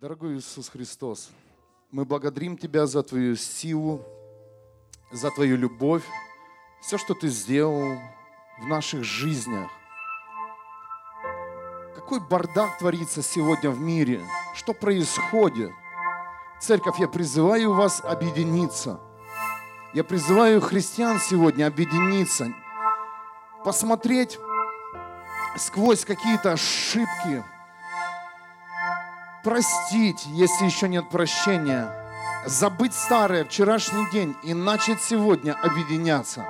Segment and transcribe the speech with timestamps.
[0.00, 1.30] Дорогой Иисус Христос,
[1.90, 4.02] мы благодарим Тебя за Твою силу,
[5.12, 6.04] за Твою любовь,
[6.80, 7.98] все, что Ты сделал
[8.62, 9.70] в наших жизнях.
[11.94, 14.22] Какой бардак творится сегодня в мире?
[14.54, 15.70] Что происходит?
[16.62, 19.00] Церковь, я призываю вас объединиться.
[19.92, 22.54] Я призываю христиан сегодня объединиться,
[23.66, 24.38] посмотреть
[25.58, 27.44] сквозь какие-то ошибки,
[29.42, 31.88] простить, если еще нет прощения,
[32.46, 36.46] забыть старое, вчерашний день и начать сегодня объединяться.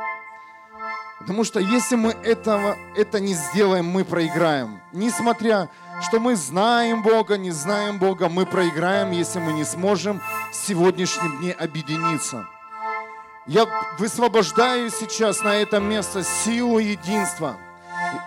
[1.18, 4.80] Потому что если мы этого, это не сделаем, мы проиграем.
[4.92, 5.68] Несмотря,
[6.00, 11.38] что мы знаем Бога, не знаем Бога, мы проиграем, если мы не сможем в сегодняшнем
[11.38, 12.46] дне объединиться.
[13.46, 13.66] Я
[13.98, 17.56] высвобождаю сейчас на это место силу единства,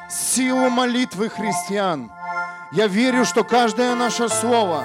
[0.09, 2.11] силу молитвы христиан.
[2.73, 4.83] Я верю, что каждое наше слово,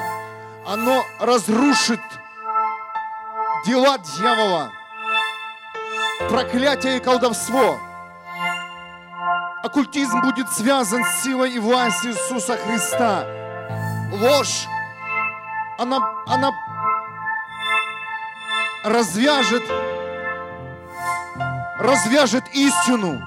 [0.66, 2.00] оно разрушит
[3.64, 4.70] дела дьявола,
[6.28, 7.78] проклятие и колдовство.
[9.62, 13.24] Оккультизм будет связан с силой и властью Иисуса Христа.
[14.12, 14.66] Ложь,
[15.78, 16.52] она, она
[18.84, 19.62] развяжет,
[21.78, 23.26] развяжет истину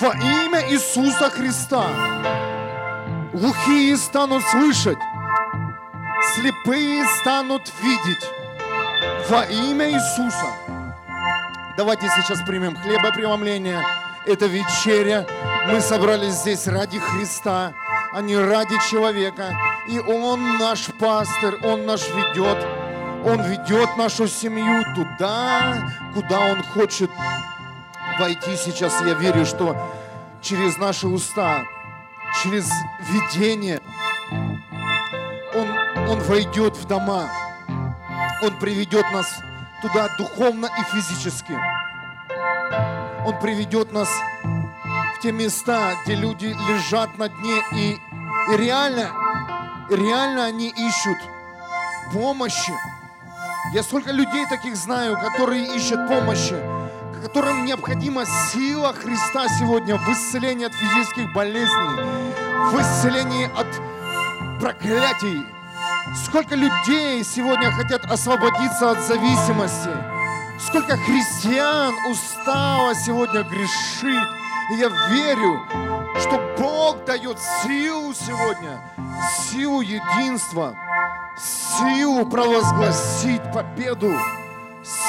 [0.00, 1.86] во имя Иисуса Христа.
[3.32, 4.98] Глухие станут слышать,
[6.34, 8.28] слепые станут видеть
[9.28, 10.52] во имя Иисуса.
[11.76, 13.80] Давайте сейчас примем хлебопреломление.
[14.26, 15.26] Это вечеря.
[15.68, 17.72] Мы собрались здесь ради Христа,
[18.12, 19.54] а не ради человека.
[19.88, 22.58] И Он наш пастор, Он наш ведет.
[23.24, 27.10] Он ведет нашу семью туда, куда Он хочет
[28.18, 29.00] войти сейчас.
[29.06, 29.76] Я верю, что
[30.42, 31.62] через наши уста,
[32.42, 33.80] через видение
[35.54, 35.68] Он,
[36.08, 37.28] он войдет в дома.
[38.42, 39.26] Он приведет нас
[39.82, 41.58] туда духовно и физически.
[43.26, 44.08] Он приведет нас
[45.16, 47.98] в те места, где люди лежат на дне и,
[48.52, 49.10] и реально,
[49.90, 51.18] реально они ищут
[52.12, 52.72] помощи.
[53.74, 56.54] Я столько людей таких знаю, которые ищут помощи,
[57.20, 62.02] которым необходима сила Христа сегодня в исцелении от физических болезней,
[62.72, 65.44] в исцелении от проклятий,
[66.14, 69.90] Сколько людей сегодня хотят освободиться от зависимости.
[70.58, 74.28] Сколько христиан устало сегодня грешить.
[74.72, 75.60] И я верю,
[76.20, 78.80] что Бог дает силу сегодня,
[79.50, 80.76] силу единства,
[81.38, 84.12] силу провозгласить победу,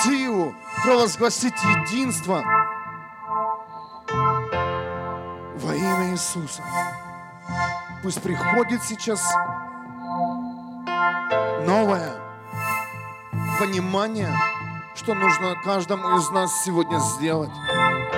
[0.03, 2.43] силу провозгласить единство
[5.57, 6.63] во имя Иисуса.
[8.01, 9.21] Пусть приходит сейчас
[11.65, 12.13] новое
[13.59, 14.33] понимание,
[14.95, 17.51] что нужно каждому из нас сегодня сделать.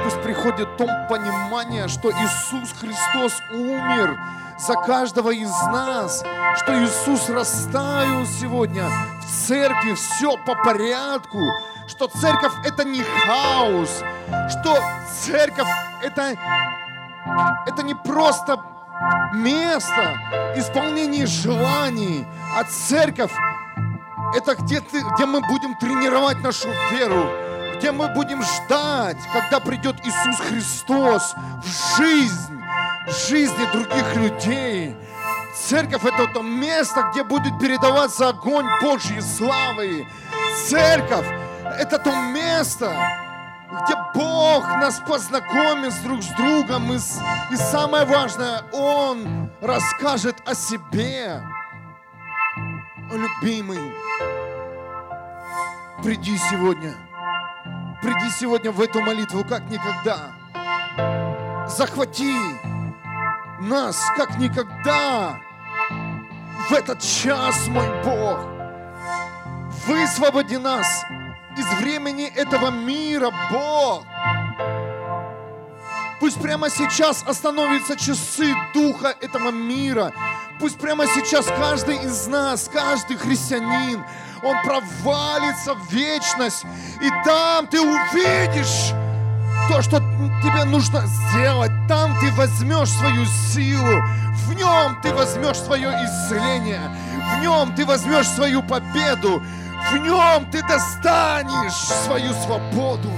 [0.03, 4.17] Пусть приходит то понимание, что Иисус Христос умер
[4.59, 6.23] за каждого из нас,
[6.57, 8.85] что Иисус расставил сегодня
[9.21, 11.39] в церкви все по порядку,
[11.87, 14.03] что церковь это не хаос,
[14.49, 14.77] что
[15.21, 15.67] церковь
[16.01, 16.35] это,
[17.65, 18.57] это не просто
[19.33, 20.17] место
[20.55, 22.25] исполнения желаний,
[22.55, 23.33] а церковь
[24.35, 27.29] это где, ты, где мы будем тренировать нашу веру,
[27.77, 32.62] где мы будем ждать, когда придет Иисус Христос в жизнь,
[33.07, 34.95] жизни других людей.
[35.55, 40.07] Церковь это то место, где будет передаваться огонь Божьей славы.
[40.67, 41.27] Церковь
[41.79, 42.91] это то место,
[43.83, 51.41] где Бог нас познакомит друг с другом, и, и самое важное, Он расскажет о себе.
[53.11, 53.93] О, любимый,
[56.03, 56.95] приди сегодня,
[58.01, 60.31] приди сегодня в эту молитву как никогда.
[61.67, 62.35] Захвати
[63.59, 65.39] нас как никогда
[66.69, 68.39] в этот час, мой Бог.
[69.85, 71.05] Высвободи нас
[71.57, 74.05] из времени этого мира, Бог.
[76.19, 80.13] Пусть прямо сейчас остановятся часы духа этого мира.
[80.59, 84.01] Пусть прямо сейчас каждый из нас, каждый христианин,
[84.41, 86.63] он провалится в вечность.
[87.01, 88.93] И там ты увидишь
[89.69, 89.99] то, что
[90.43, 91.71] тебе нужно сделать.
[91.87, 94.01] Там ты возьмешь свою силу.
[94.47, 96.81] В нем ты возьмешь свое исцеление.
[97.35, 99.41] В нем ты возьмешь свою победу.
[99.91, 101.73] В нем ты достанешь
[102.05, 103.09] свою свободу.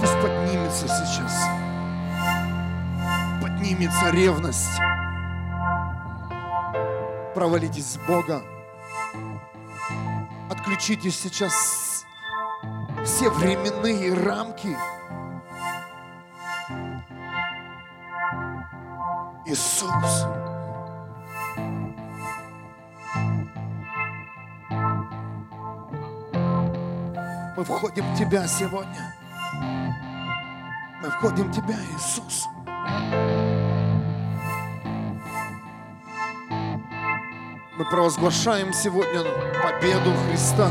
[0.00, 1.48] Пусть поднимется сейчас.
[3.40, 4.80] поднимется ревность.
[7.34, 8.42] Провалитесь с Бога.
[10.50, 12.06] Отключите сейчас
[13.04, 14.76] все временные рамки.
[19.46, 20.26] Иисус.
[27.56, 29.14] Мы входим в Тебя сегодня.
[31.02, 32.46] Мы входим в Тебя, Иисус.
[37.78, 39.22] Мы провозглашаем сегодня
[39.62, 40.68] победу Христа.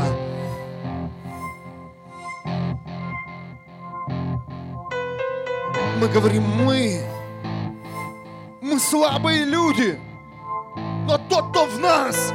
[5.98, 7.00] Мы говорим, мы,
[8.60, 9.98] мы слабые люди,
[11.06, 12.34] но тот, кто в нас,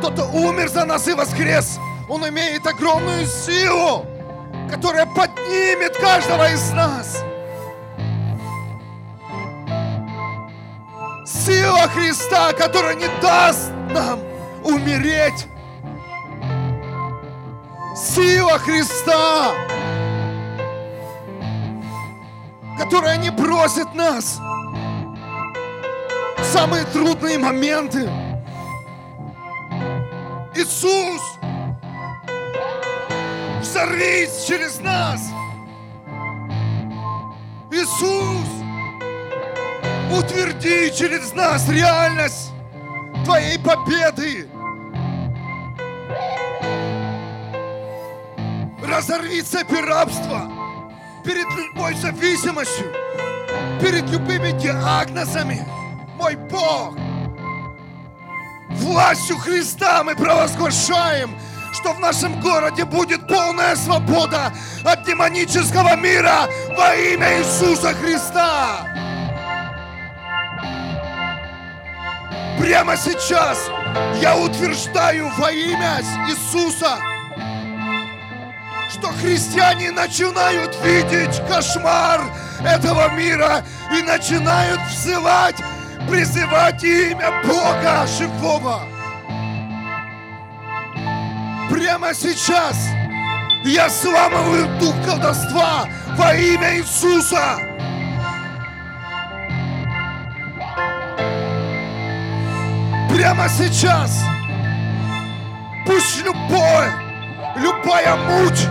[0.00, 4.06] тот, кто умер за нас и воскрес, он имеет огромную силу,
[4.70, 7.24] которая поднимет каждого из нас.
[11.26, 14.20] Сила Христа, которая не даст нам
[14.64, 15.46] умереть.
[17.94, 19.52] Сила Христа,
[22.78, 24.40] которая не бросит нас
[26.38, 28.10] в самые трудные моменты.
[30.54, 31.20] Иисус,
[33.60, 35.20] взорвись через нас.
[37.70, 38.48] Иисус,
[40.10, 42.52] утверди через нас реальность
[43.24, 44.48] Твоей победы.
[48.82, 50.50] Разорви цепи рабства
[51.24, 52.92] перед любой зависимостью,
[53.80, 55.64] перед любыми диагнозами.
[56.18, 56.96] Мой Бог,
[58.70, 61.36] властью Христа мы провозглашаем,
[61.72, 64.52] что в нашем городе будет полная свобода
[64.84, 69.11] от демонического мира во имя Иисуса Христа.
[72.58, 73.70] Прямо сейчас
[74.20, 76.98] я утверждаю во имя Иисуса,
[78.90, 82.20] что христиане начинают видеть кошмар
[82.64, 85.56] этого мира и начинают взывать,
[86.08, 88.82] призывать имя Бога живого.
[91.70, 92.76] Прямо сейчас
[93.64, 97.71] я сламываю дух колдовства во имя Иисуса.
[103.32, 104.24] Прямо сейчас
[105.86, 106.92] пусть любое,
[107.56, 108.68] любая муть,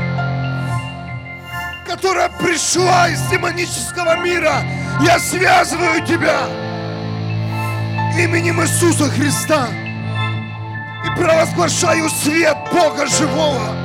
[1.84, 4.62] которая пришла из демонического мира,
[5.02, 6.42] я связываю тебя
[8.20, 9.66] именем Иисуса Христа
[11.08, 13.76] и провозглашаю свет Бога живого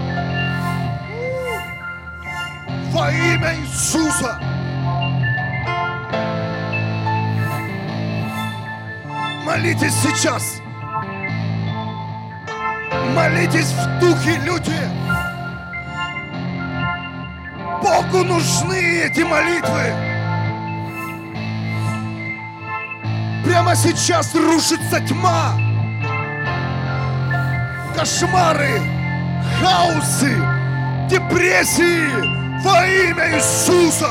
[2.92, 4.38] во имя Иисуса.
[9.42, 10.65] Молитесь сейчас.
[13.16, 14.78] Молитесь в духе, люди.
[17.82, 19.84] Богу нужны эти молитвы.
[23.42, 25.54] Прямо сейчас рушится тьма.
[27.96, 28.82] Кошмары,
[29.62, 30.36] хаосы,
[31.08, 34.10] депрессии во имя Иисуса.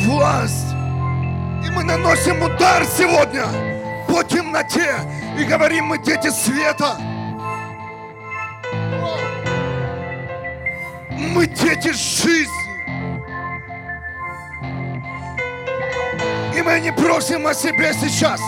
[0.00, 0.72] Власть.
[1.64, 3.44] И мы наносим удар сегодня
[4.08, 4.96] по темноте
[5.38, 6.96] и говорим, мы дети света.
[11.10, 12.50] Мы дети жизни.
[16.56, 18.40] И мы не просим о себе сейчас,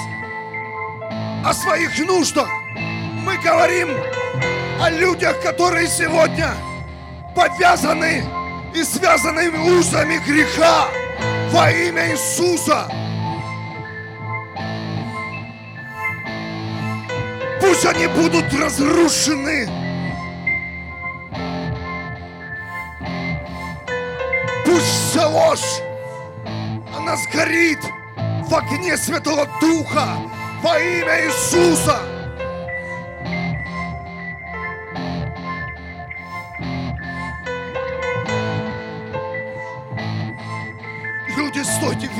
[1.45, 2.49] о своих нуждах.
[3.25, 3.89] Мы говорим
[4.81, 6.51] о людях, которые сегодня
[7.37, 8.25] повязаны
[8.75, 10.89] и связаны узами греха
[11.53, 12.89] во имя Иисуса.
[17.61, 19.69] Пусть они будут разрушены.
[24.65, 25.83] Пусть вся ложь,
[26.97, 27.81] она сгорит
[28.49, 30.09] в огне Святого Духа
[30.63, 31.99] во имя Иисуса.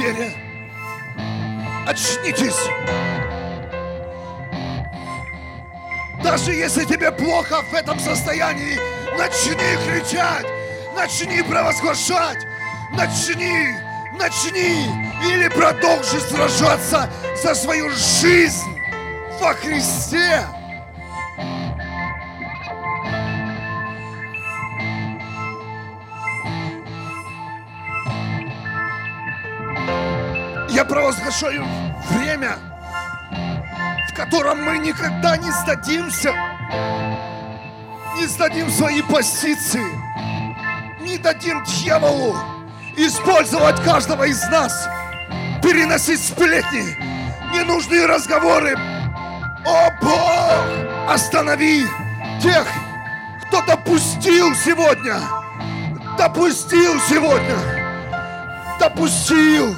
[0.02, 0.32] Вере.
[1.87, 2.68] Очнитесь.
[6.23, 8.78] Даже если тебе плохо в этом состоянии,
[9.18, 10.47] начни кричать,
[10.94, 12.38] начни провозглашать,
[12.92, 13.75] начни,
[14.18, 14.87] начни
[15.25, 17.09] или продолжи сражаться
[17.42, 18.80] за свою жизнь
[19.40, 20.44] во Христе.
[30.92, 31.64] Я провозглашаю
[32.11, 32.58] время,
[34.11, 36.34] в котором мы никогда не сдадимся,
[38.14, 39.87] не сдадим свои позиции,
[41.00, 42.37] не дадим дьяволу
[42.99, 44.87] использовать каждого из нас,
[45.62, 46.94] переносить сплетни,
[47.54, 48.76] ненужные разговоры.
[49.64, 51.87] О Бог, останови
[52.42, 52.66] тех,
[53.46, 55.16] кто допустил сегодня,
[56.18, 57.56] допустил сегодня,
[58.78, 59.75] допустил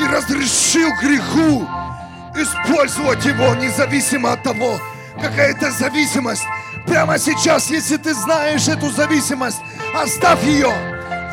[0.00, 1.68] и разрешил греху
[2.34, 4.80] использовать его независимо от того,
[5.20, 6.44] какая это зависимость.
[6.86, 9.60] Прямо сейчас, если ты знаешь эту зависимость,
[9.94, 10.72] оставь ее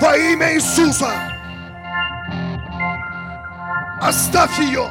[0.02, 1.12] во имя Иисуса.
[4.02, 4.88] Оставь ее.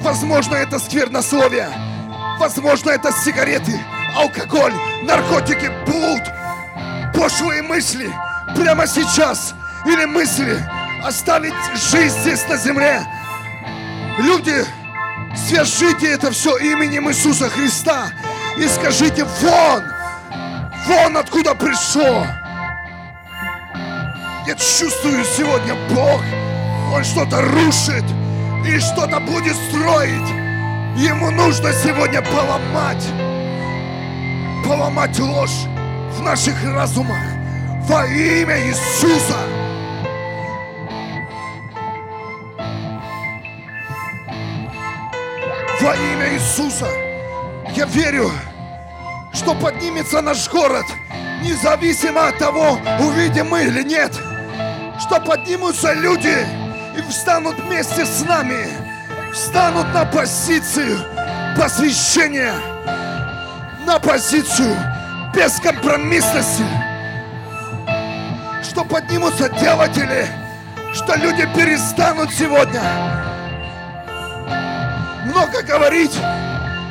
[0.00, 1.70] Возможно, это сквернословие.
[2.38, 3.80] Возможно, это сигареты,
[4.16, 6.22] алкоголь, наркотики, блуд,
[7.14, 8.10] пошлые мысли.
[8.54, 9.54] Прямо сейчас.
[9.84, 10.62] Или мысли
[11.04, 11.54] оставить
[11.90, 13.02] жизнь здесь на земле.
[14.18, 14.64] Люди,
[15.34, 18.10] свяжите это все именем Иисуса Христа
[18.56, 19.82] и скажите «Вон!
[20.86, 22.26] Вон откуда пришло!»
[24.46, 26.20] Я чувствую сегодня Бог,
[26.92, 28.04] Он что-то рушит
[28.66, 30.28] и что-то будет строить.
[30.96, 33.06] Ему нужно сегодня поломать,
[34.66, 35.66] поломать ложь
[36.16, 37.22] в наших разумах
[37.88, 39.61] во имя Иисуса.
[45.82, 46.86] Во имя Иисуса
[47.74, 48.30] я верю,
[49.34, 50.86] что поднимется наш город,
[51.42, 54.12] независимо от того, увидим мы или нет–
[55.02, 56.46] что поднимутся люди
[56.96, 58.68] и встанут вместе с нами,
[59.32, 60.98] встанут на позицию
[61.58, 62.54] посвящения,
[63.84, 64.76] на позицию
[65.34, 66.64] бескомпромиссности,
[68.62, 70.26] что поднимутся делатели,
[70.94, 72.82] что люди перестанут сегодня
[75.24, 76.16] много говорить,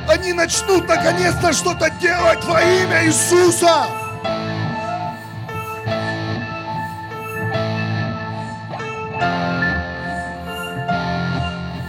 [0.07, 3.85] они начнут наконец-то что-то делать во имя Иисуса.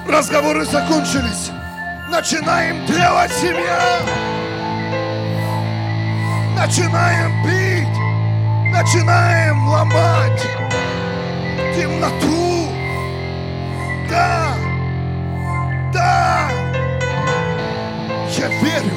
[0.09, 1.51] Разговоры закончились.
[2.11, 4.01] Начинаем делать семья.
[6.57, 8.03] Начинаем бить.
[8.71, 10.43] Начинаем ломать
[11.75, 12.69] темноту.
[14.11, 14.42] Да.
[18.39, 18.97] Я верю.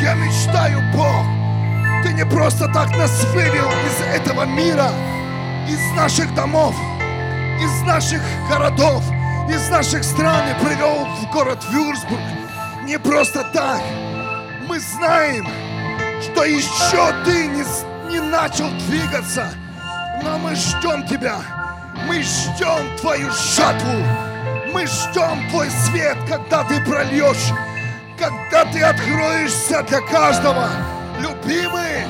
[0.00, 1.24] Я мечтаю, Бог.
[2.02, 4.90] Ты не просто так нас вывел из этого мира,
[5.68, 6.74] из наших домов,
[7.60, 9.04] из наших городов,
[9.48, 12.20] из наших стран и привел в город Вюрсбург.
[12.84, 13.80] Не просто так.
[14.68, 15.46] Мы знаем,
[16.20, 17.64] что еще ты не,
[18.10, 19.48] не начал двигаться.
[20.22, 21.36] Но мы ждем тебя.
[22.06, 24.31] Мы ждем твою жатву.
[24.72, 27.52] Мы ждем твой свет, когда ты прольешь.
[28.18, 30.68] Когда ты откроешься для каждого.
[31.18, 32.06] Любимый.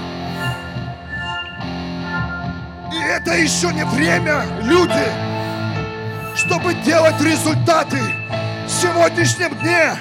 [2.93, 5.33] И это еще не время, люди
[6.37, 7.99] чтобы делать результаты
[8.67, 9.97] в сегодняшнем дне.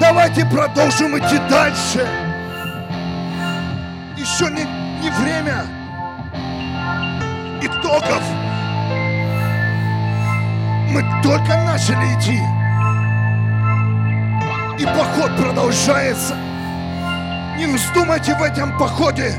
[0.00, 2.06] Давайте продолжим идти дальше.
[4.16, 4.64] Еще не,
[5.02, 5.64] не время
[7.60, 8.22] итогов.
[10.92, 12.38] Мы только начали идти.
[14.78, 16.36] И поход продолжается.
[17.56, 19.32] Не вздумайте в этом походе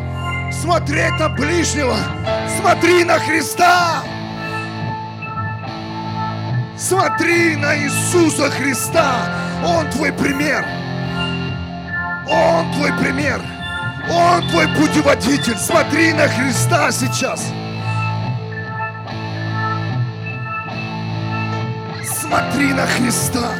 [0.52, 1.96] смотреть на ближнего.
[2.60, 4.02] Смотри на Христа.
[6.76, 9.14] Смотри на Иисуса Христа.
[9.64, 10.66] Он твой пример.
[12.28, 13.40] Он твой пример.
[14.10, 15.58] Он твой путеводитель.
[15.60, 17.44] Смотри на Христа сейчас.
[22.34, 23.52] Смотри на Христа.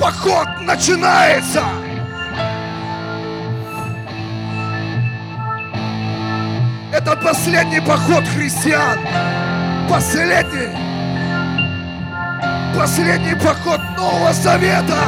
[0.00, 1.62] Поход начинается.
[6.92, 8.98] Это последний поход христиан
[9.88, 10.74] последний,
[12.76, 15.04] последний поход Нового Завета.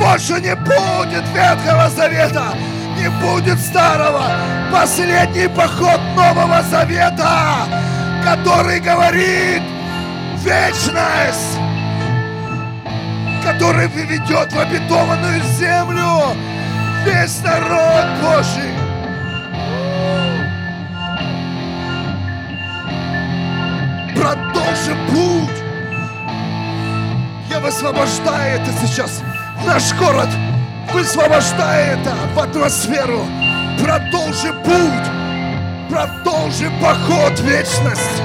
[0.00, 2.54] Больше не будет Ветхого Завета,
[2.96, 4.24] не будет Старого.
[4.72, 7.66] Последний поход Нового Завета,
[8.24, 9.62] который говорит
[10.38, 11.58] вечность,
[13.44, 16.36] который выведет в обетованную землю
[17.04, 18.86] весь народ Божий.
[24.26, 25.62] продолжим путь.
[27.50, 29.22] Я высвобождаю это сейчас.
[29.64, 30.28] Наш город
[30.96, 33.20] высвобождает это в атмосферу.
[33.78, 35.08] Продолжи путь.
[35.90, 38.22] Продолжи поход в вечность.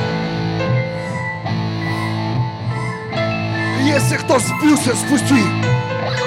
[3.83, 5.43] Если кто сбился, спусти.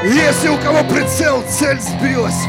[0.04, 2.42] Если у кого прицел, цель сбилась.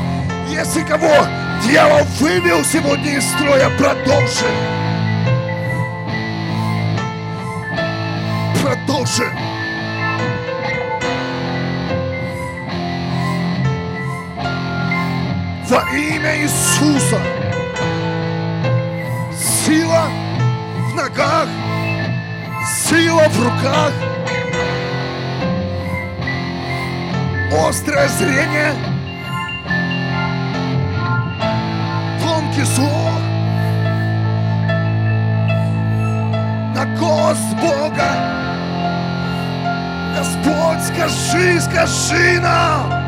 [0.49, 1.25] Если кого
[1.65, 4.45] дьявол вывел сегодня из строя, продолжи.
[8.61, 9.54] Продолжи.
[15.67, 17.19] Во имя Иисуса.
[19.33, 20.05] Сила
[20.91, 21.47] в ногах,
[22.87, 23.91] сила в руках,
[27.67, 28.73] острое зрение,
[32.21, 33.19] тонкий слух,
[36.75, 38.11] на голос Бога.
[40.15, 43.04] Господь, скажи, скажи нам.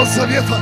[0.00, 0.56] Нового Завета.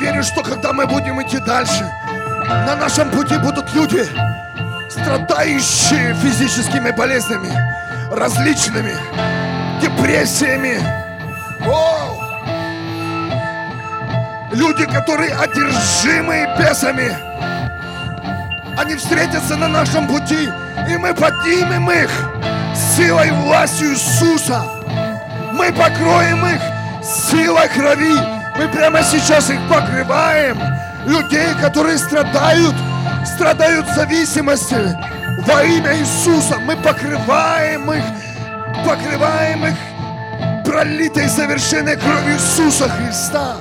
[0.00, 1.92] верю, что когда мы будем идти дальше,
[2.48, 4.06] на нашем пути будут люди,
[4.88, 7.50] страдающие физическими болезнями,
[8.10, 8.94] различными
[9.82, 10.78] депрессиями.
[11.66, 12.18] О!
[14.52, 17.14] Люди, которые одержимы бесами,
[18.78, 20.48] они встретятся на нашем пути,
[20.88, 22.39] и мы поднимем их
[22.96, 24.62] силой и властью Иисуса.
[25.52, 26.60] Мы покроем их
[27.02, 30.58] силой крови мы прямо сейчас их покрываем.
[31.06, 32.74] Людей, которые страдают,
[33.24, 34.76] страдают зависимости.
[35.46, 38.04] Во имя Иисуса мы покрываем их,
[38.84, 39.76] покрываем их
[40.62, 43.56] пролитой совершенной кровью Иисуса Христа.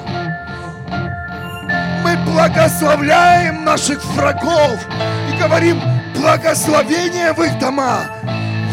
[2.03, 4.85] Мы благословляем наших врагов
[5.31, 5.81] и говорим
[6.13, 8.01] благословение в их дома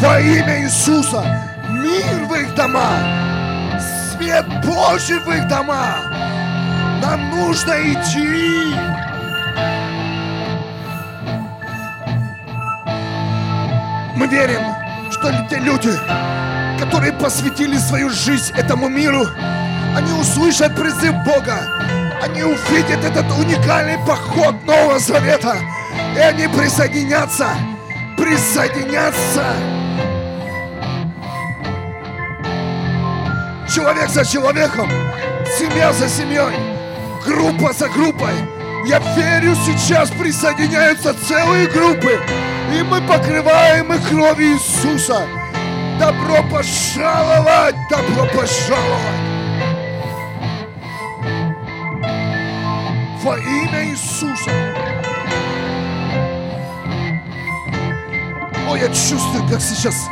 [0.01, 1.23] во имя Иисуса,
[1.69, 2.91] мир в их дома,
[4.11, 5.97] свет Божий в их дома.
[7.01, 8.75] Нам нужно идти.
[14.15, 14.61] Мы верим,
[15.11, 15.91] что те люди,
[16.79, 19.25] которые посвятили свою жизнь этому миру,
[19.95, 21.59] они услышат призыв Бога,
[22.21, 25.55] они увидят этот уникальный поход Нового Завета,
[26.15, 27.47] и они присоединятся,
[28.15, 29.76] присоединятся
[33.77, 34.89] человек за человеком,
[35.59, 36.55] семья за семьей,
[37.23, 38.33] группа за группой.
[38.87, 42.19] Я верю, сейчас присоединяются целые группы,
[42.73, 45.27] и мы покрываем их кровью Иисуса.
[45.99, 49.21] Добро пожаловать, добро пожаловать.
[53.21, 54.49] Во имя Иисуса.
[58.67, 60.07] О, я чувствую, как сейчас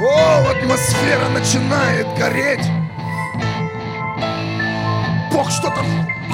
[0.00, 2.64] о, атмосфера начинает гореть.
[5.36, 5.84] Бог что-то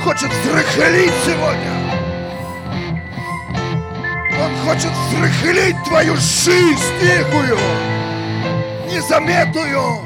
[0.05, 1.73] хочет взрыхлить сегодня.
[4.41, 7.59] Он хочет взрыхлить твою жизнь тихую,
[8.89, 10.05] незаметную.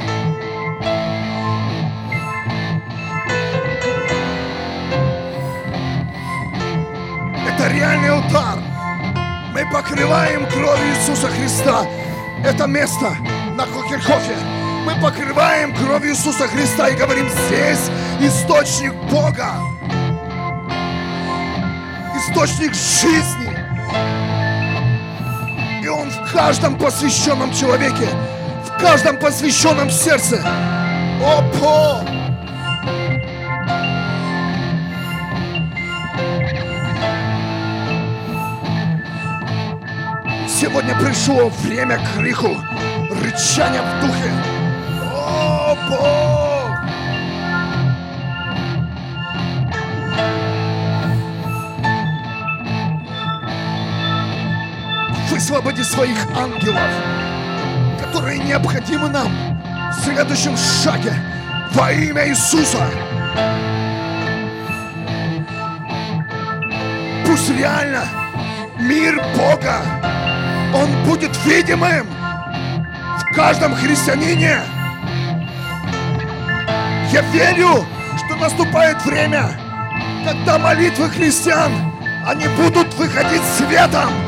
[7.47, 8.59] Это реальный удар.
[9.53, 11.87] Мы покрываем кровью Иисуса Христа
[12.43, 13.15] это место
[13.57, 14.37] на Хокерхофе
[14.87, 19.55] мы покрываем кровью Иисуса Христа и говорим, здесь источник Бога,
[22.17, 23.57] источник жизни.
[25.83, 28.09] И Он в каждом посвященном человеке,
[28.65, 30.43] в каждом посвященном сердце.
[31.23, 32.01] Опо!
[40.49, 42.57] Сегодня пришло время криху,
[43.11, 44.33] рычания в духе.
[45.05, 46.36] О,
[55.47, 56.91] Высвободи своих ангелов,
[58.01, 59.31] которые необходимы нам
[59.93, 61.15] в следующем шаге
[61.73, 62.85] во имя Иисуса.
[67.25, 68.03] Пусть реально
[68.81, 69.83] мир Бога,
[70.75, 72.09] он будет видимым
[73.21, 74.59] в каждом христианине.
[77.13, 79.49] Я верю, что наступает время,
[80.25, 81.71] когда молитвы христиан,
[82.27, 84.26] они будут выходить светом,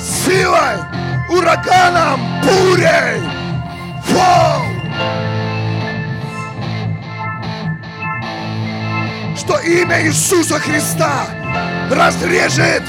[0.00, 0.78] силой,
[1.28, 3.20] ураганом, бурей.
[4.10, 4.62] Вау!
[9.36, 11.26] Что имя Иисуса Христа
[11.90, 12.82] разрежет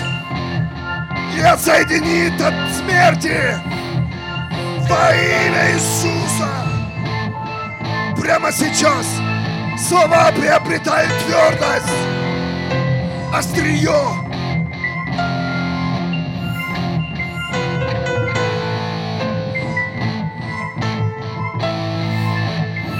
[1.37, 3.55] и отсоединит от смерти
[4.89, 6.49] во имя Иисуса.
[8.21, 9.07] Прямо сейчас
[9.87, 11.87] слова приобретают твердость,
[13.33, 14.20] острие.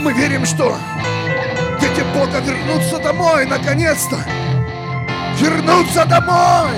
[0.01, 0.75] Мы верим, что
[1.79, 4.17] дети Бога вернутся домой, наконец-то.
[5.37, 6.71] Вернутся домой.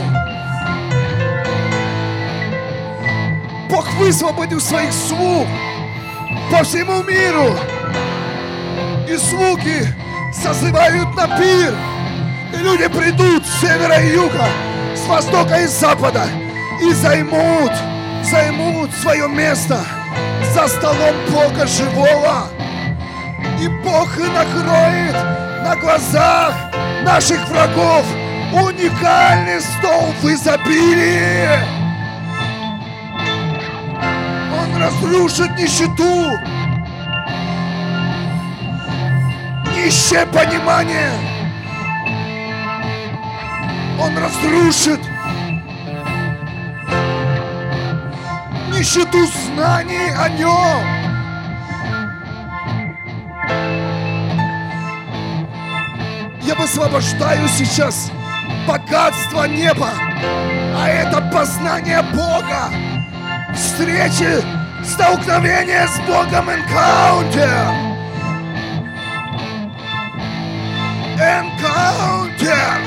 [3.69, 5.47] Бог высвободил своих слуг
[6.51, 7.57] по всему миру.
[9.09, 9.87] И слуги
[10.33, 11.73] созывают на пир.
[12.53, 14.47] И люди придут с севера и юга,
[14.97, 16.25] с востока и с запада
[16.81, 17.71] и займут,
[18.29, 19.79] займут свое место
[20.53, 22.49] за столом Бога живого.
[23.63, 25.13] И Бог накроет
[25.63, 26.53] на глазах
[27.05, 28.05] наших врагов
[28.51, 31.47] уникальный стол в изобилии.
[34.51, 36.37] Он разрушит нищету,
[39.73, 41.13] нищее понимание.
[43.97, 44.99] Он разрушит
[48.73, 51.02] нищету знаний о нем.
[56.53, 58.11] Я высвобождаю сейчас
[58.67, 59.89] богатство неба,
[60.77, 62.69] а это познание Бога,
[63.55, 64.39] встречи,
[64.85, 67.49] столкновение с Богом, энкаунтер.
[71.17, 72.77] Encounter!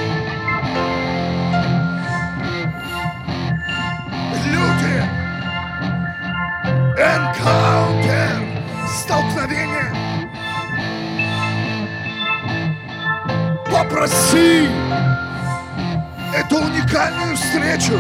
[4.45, 5.03] Люди!
[7.01, 8.87] Encounter!
[8.87, 9.76] Столкновение!
[13.89, 14.69] Попроси
[16.35, 17.97] эту уникальную встречу,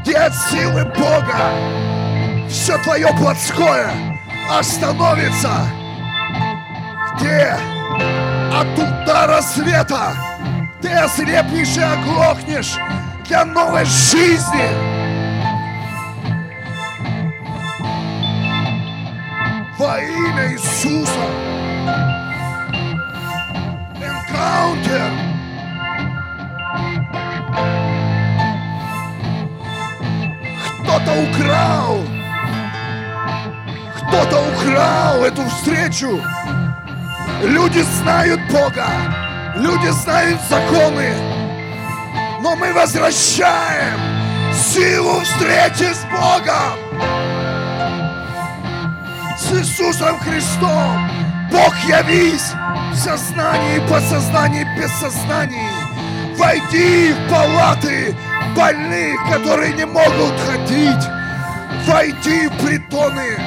[0.00, 1.50] где от силы Бога
[2.48, 3.90] все твое плотское
[4.48, 5.50] остановится,
[7.16, 7.56] где
[8.54, 10.14] от удара света
[10.80, 12.76] ты ослепнешь и оглохнешь
[13.26, 14.70] для новой жизни.
[19.78, 22.23] Во имя Иисуса.
[31.22, 32.04] Украл.
[33.96, 36.20] Кто-то украл эту встречу.
[37.42, 38.86] Люди знают Бога,
[39.56, 41.14] люди знают законы,
[42.40, 43.98] но мы возвращаем
[44.54, 46.78] силу встречи с Богом,
[49.36, 51.10] с Иисусом Христом.
[51.50, 52.52] Бог явись
[52.92, 55.70] в сознании, подсознании, бессознании.
[56.36, 58.16] Войди в палаты
[58.54, 61.04] больных, которые не могут ходить.
[61.86, 63.38] Войди в притоны.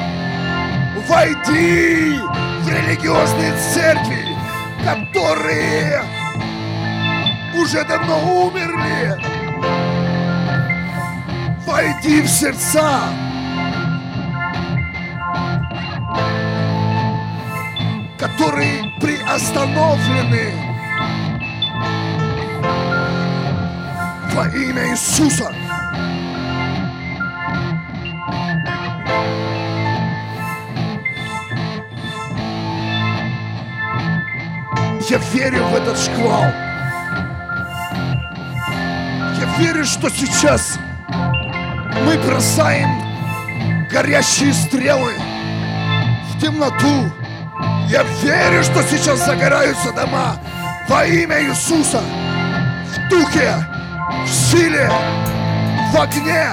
[1.08, 2.20] Войди
[2.62, 4.26] в религиозные церкви,
[4.84, 6.04] которые
[7.56, 9.16] уже давно умерли.
[11.66, 13.02] Войди в сердца.
[18.20, 20.67] которые приостановлены
[24.38, 25.52] во имя Иисуса.
[35.10, 36.44] Я верю в этот шквал.
[39.40, 40.78] Я верю, что сейчас
[42.06, 42.90] мы бросаем
[43.90, 45.14] горящие стрелы
[46.30, 47.12] в темноту.
[47.90, 50.38] Я верю, что сейчас загораются дома
[50.88, 52.02] во имя Иисуса.
[52.94, 53.56] В духе,
[54.28, 54.92] в силе,
[55.94, 56.50] в огне.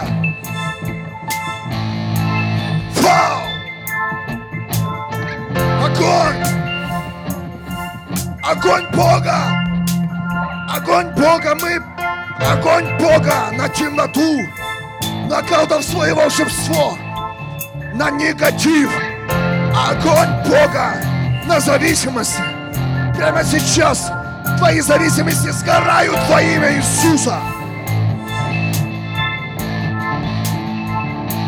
[3.02, 3.42] Вау!
[5.84, 6.44] Огонь!
[8.42, 9.36] Огонь Бога!
[10.74, 11.56] Огонь Бога!
[11.60, 11.82] Мы...
[12.40, 14.40] Огонь Бога на темноту,
[15.28, 16.96] на колдовство и волшебство,
[17.94, 18.92] на негатив.
[19.88, 20.94] Огонь Бога
[21.46, 22.42] на зависимости.
[23.16, 24.10] Прямо сейчас
[24.58, 27.38] твои зависимости сгорают во имя Иисуса.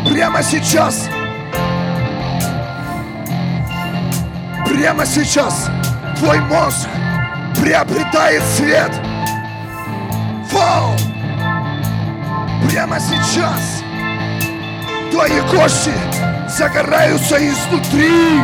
[0.09, 1.09] Прямо сейчас.
[4.65, 5.69] Прямо сейчас
[6.17, 6.87] твой мозг
[7.59, 8.91] приобретает свет.
[10.51, 10.95] Вау!
[12.69, 13.83] Прямо сейчас
[15.11, 15.91] твои кости
[16.47, 18.41] загораются изнутри.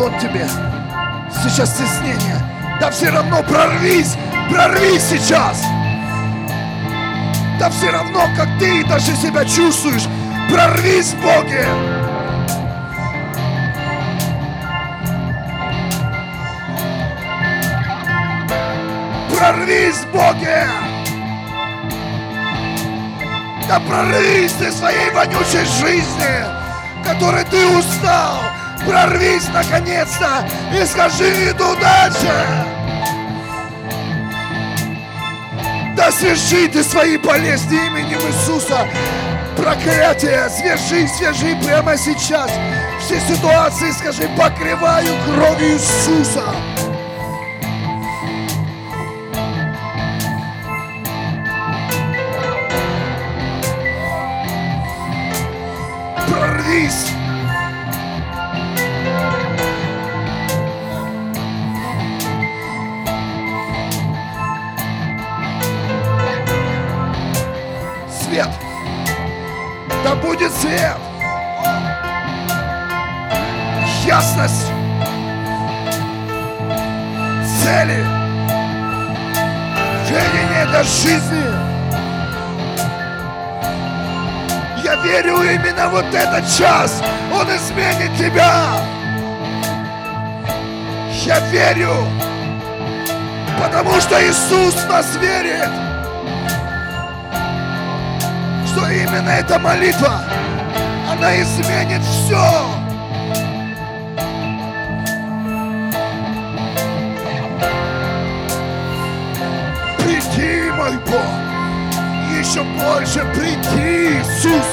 [0.00, 0.48] Придет тебе.
[1.42, 2.40] Сейчас стеснение.
[2.80, 4.16] Да все равно прорвись,
[4.50, 5.62] прорвись сейчас.
[7.58, 10.04] Да все равно, как ты даже себя чувствуешь,
[10.50, 11.66] прорвись, Боги.
[19.36, 20.66] Прорвись, Боги!
[23.68, 26.44] Да прорвись ты своей вонючей жизни,
[27.04, 28.59] которой ты устал.
[28.86, 32.66] Прорвись наконец-то и скажи, иду дальше.
[35.96, 38.86] Да свяжи ты свои болезни именем Иисуса.
[39.56, 42.50] Проклятие, свяжи, свяжи прямо сейчас.
[43.00, 46.44] Все ситуации, скажи, покрываю кровью Иисуса.
[68.40, 68.48] Свет!
[70.04, 70.96] Да будет свет!
[74.04, 74.66] Ясность!
[77.62, 78.04] Цели!
[80.06, 81.44] Видение для жизни!
[84.82, 87.02] Я верю именно вот этот час.
[87.32, 88.80] Он изменит тебя.
[91.24, 91.94] Я верю,
[93.62, 95.68] потому что Иисус нас верит,
[98.90, 100.20] именно эта молитва,
[101.10, 102.36] она изменит все.
[109.98, 111.40] Приди, мой Бог
[112.40, 114.66] еще больше приди, Иисус.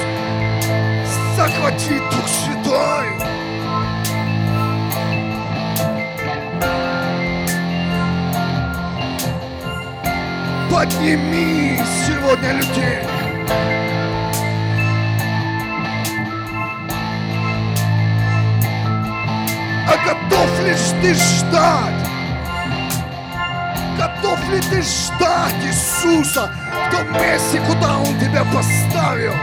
[1.35, 3.07] Захвати Дух Святой.
[10.69, 13.16] Подними сегодня людей.
[20.37, 22.09] Готов ли ты ждать?
[23.97, 26.51] Готов ли ты ждать Иисуса
[26.87, 29.33] в том месте, куда Он тебя поставил?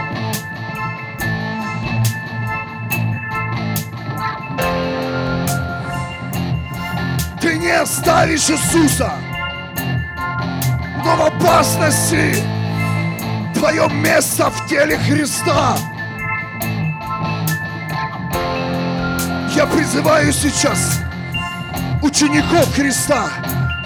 [7.41, 9.13] Ты не оставишь Иисуса,
[11.05, 12.37] но в опасности
[13.55, 15.77] твое место в теле Христа.
[19.55, 20.99] Я призываю сейчас
[22.03, 23.29] учеников Христа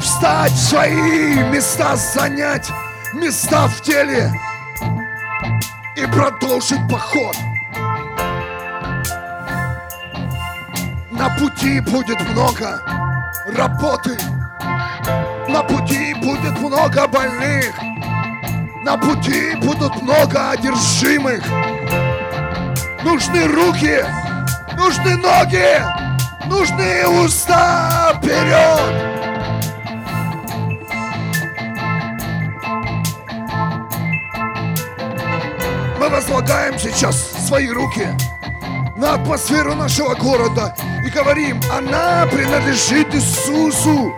[0.00, 2.70] встать в свои места, занять
[3.12, 4.32] места в теле
[5.94, 7.36] и продолжить поход.
[11.10, 12.80] На пути будет много
[13.54, 14.16] работы,
[15.48, 17.74] на пути будет много больных,
[18.84, 21.42] на пути будут много одержимых.
[23.04, 24.02] Нужны руки,
[24.78, 25.82] нужны ноги,
[26.46, 29.18] нужны уста вперед.
[35.98, 38.06] Мы возлагаем сейчас свои руки
[38.96, 44.14] на атмосферу нашего города и говорим, она принадлежит Иисусу.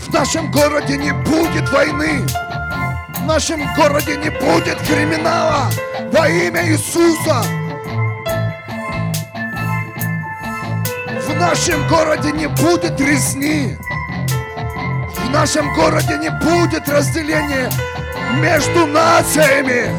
[0.00, 2.24] В нашем городе не будет войны.
[3.24, 5.70] В нашем городе не будет криминала
[6.12, 7.42] во имя Иисуса.
[11.26, 13.78] В нашем городе не будет резни.
[15.16, 17.70] В нашем городе не будет разделения
[18.34, 19.90] между нациями.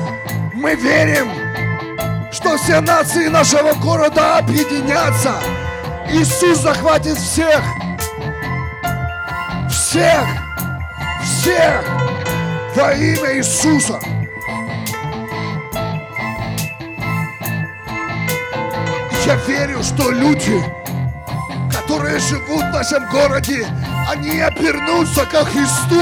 [0.53, 1.27] Мы верим,
[2.31, 5.33] что все нации нашего города объединятся.
[6.11, 7.63] Иисус захватит всех.
[9.67, 10.27] Всех.
[11.23, 12.04] Всех.
[12.75, 13.97] Во имя Иисуса.
[19.25, 20.61] Я верю, что люди,
[21.71, 23.65] которые живут в нашем городе,
[24.11, 26.01] они обернутся ко Христу.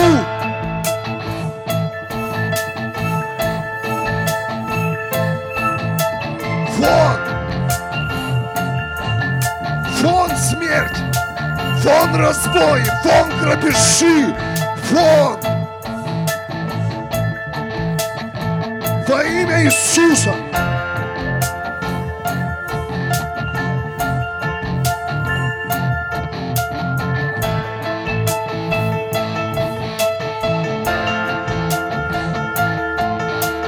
[6.80, 7.20] Вон!
[10.02, 10.98] Вон смерть!
[11.84, 12.82] Вон разбой!
[13.04, 14.36] Вон грабежи!
[14.92, 15.53] Вон!
[19.14, 20.34] Во имя Иисуса!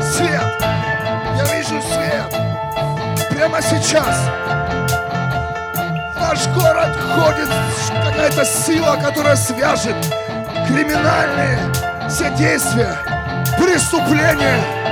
[0.02, 0.42] Свет!
[1.54, 2.26] вижу свет.
[3.30, 4.18] Прямо сейчас
[6.20, 7.50] наш город ходит
[8.04, 9.96] какая-то сила, которая свяжет
[10.68, 11.60] криминальные
[12.10, 12.98] все действия,
[13.60, 14.85] преступления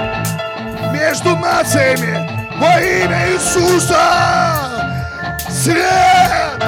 [1.14, 4.00] между нациями во имя Иисуса.
[5.48, 6.64] Свет!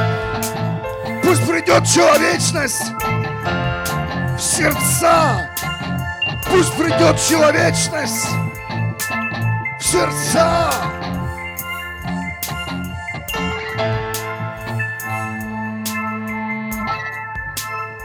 [1.23, 2.91] Пусть придет человечность
[4.37, 5.49] в сердца.
[6.47, 8.27] Пусть придет человечность
[9.79, 10.71] в сердца.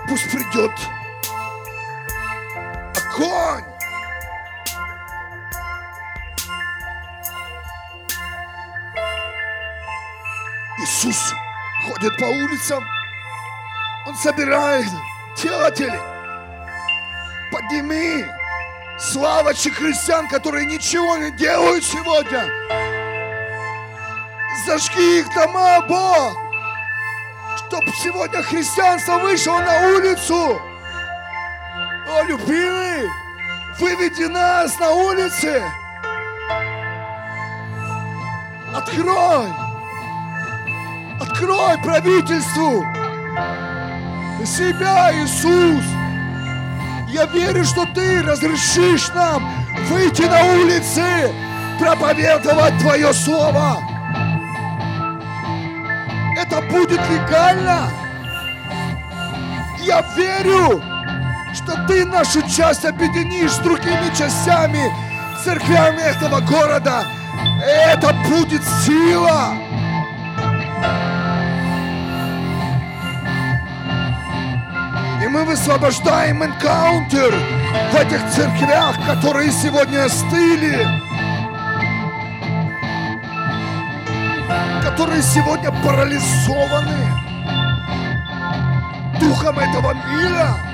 [0.09, 0.72] Пусть придет
[12.60, 12.84] улицам,
[14.06, 14.86] Он собирает
[15.36, 16.00] делателей.
[17.50, 18.26] Подними
[18.98, 22.48] славочек христиан, которые ничего не делают сегодня.
[24.66, 26.36] Зажги их дома, Бог,
[27.56, 30.60] чтобы сегодня христианство вышло на улицу.
[32.08, 33.08] О, любимый,
[33.78, 35.62] выведи нас на улицы.
[38.74, 39.69] Открой,
[41.40, 42.85] открой правительству
[44.44, 45.85] себя, Иисус.
[47.09, 49.48] Я верю, что Ты разрешишь нам
[49.88, 51.33] выйти на улицы,
[51.79, 53.79] проповедовать Твое Слово.
[56.37, 57.90] Это будет легально.
[59.81, 60.83] Я верю,
[61.55, 64.92] что Ты нашу часть объединишь с другими частями,
[65.42, 67.05] церквями этого города.
[67.62, 69.55] Это будет сила.
[75.30, 77.32] Мы высвобождаем энкаунтер
[77.92, 80.86] в этих церквях, которые сегодня остыли,
[84.82, 86.98] которые сегодня парализованы
[89.20, 90.69] духом этого мира.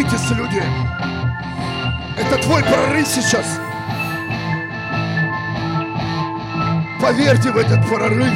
[0.00, 0.62] Прорвитесь, люди.
[2.16, 3.60] Это твой прорыв сейчас.
[7.02, 8.32] Поверьте в этот прорыв.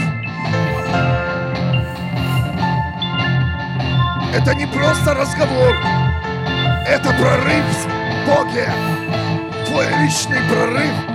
[4.35, 5.77] Это не просто разговор.
[6.87, 8.69] Это прорыв в Боге.
[9.67, 10.43] Твой личный.
[10.51, 11.14] Прорыв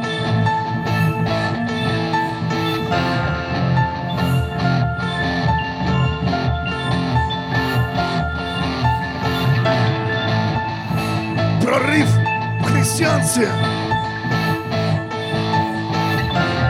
[13.30, 13.50] христианстве.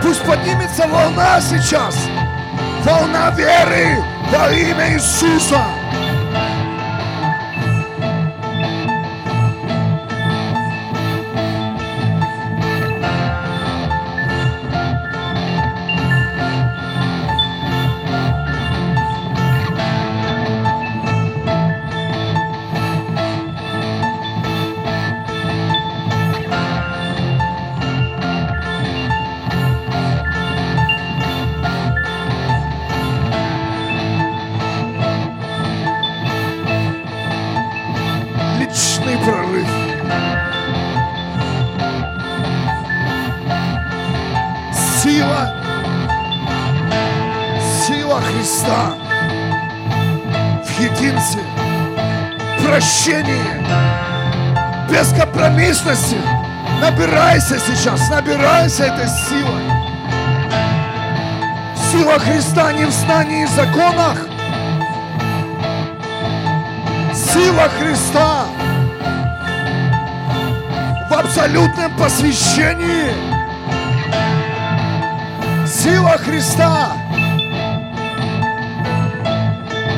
[0.02, 1.96] Пусть поднимется волна сейчас.
[2.84, 5.79] Волна веры во имя Иисуса.
[55.90, 56.18] Бескомпромиссности.
[56.82, 59.64] Набирайся сейчас, набирайся этой силой.
[61.92, 64.18] Сила Христа не в знании и законах,
[67.14, 68.46] сила Христа
[71.10, 73.12] в абсолютном посвящении.
[75.68, 76.94] Сила Христа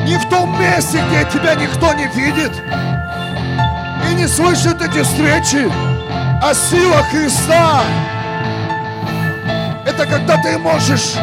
[0.06, 2.52] не в том месте, где тебя никто не видит
[4.22, 5.68] не слышит эти встречи,
[6.40, 7.82] а сила Христа
[9.84, 11.14] это когда ты можешь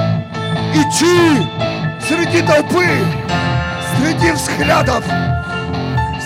[0.74, 1.48] идти
[2.06, 2.90] среди толпы,
[3.96, 5.06] среди взглядов,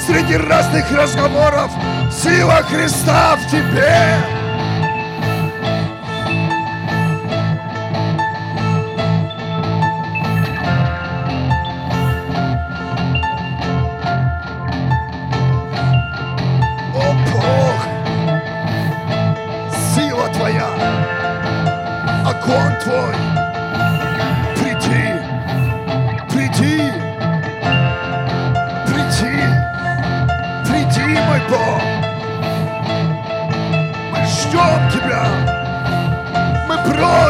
[0.08, 1.70] среди разных разговоров.
[2.12, 4.33] Сила Христа в тебе.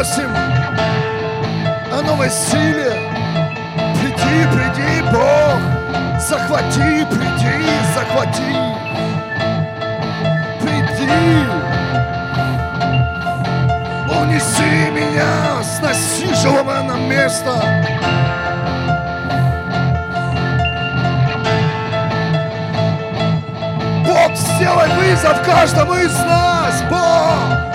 [0.04, 0.30] Просим
[1.90, 2.92] о новой силе.
[4.00, 8.54] Приди, приди, Бог, захвати, приди, захвати.
[10.60, 11.46] Приди,
[14.20, 17.52] унеси меня с насиживого на место.
[24.06, 27.73] Бог, сделай вызов каждому из нас, Бог!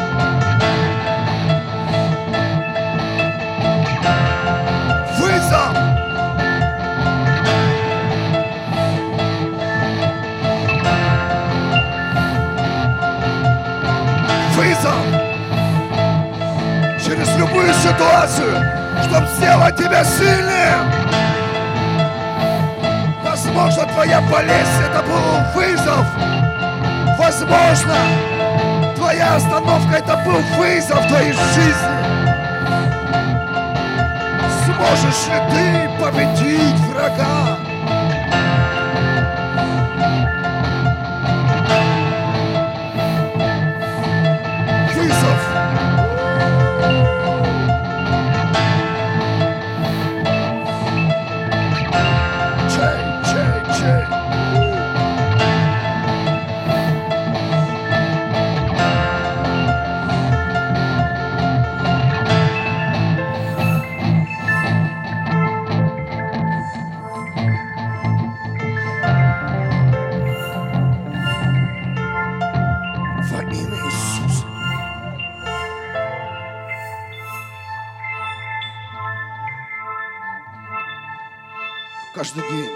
[17.60, 18.64] Любую ситуацию,
[19.04, 20.92] чтобы сделать тебя сильным!
[23.24, 26.06] Возможно, твоя болезнь это был вызов.
[27.18, 27.96] Возможно,
[28.96, 32.00] твоя остановка это был вызов твоей жизни.
[34.66, 37.69] Сможешь ли ты победить врага?
[82.16, 82.70] Каждый день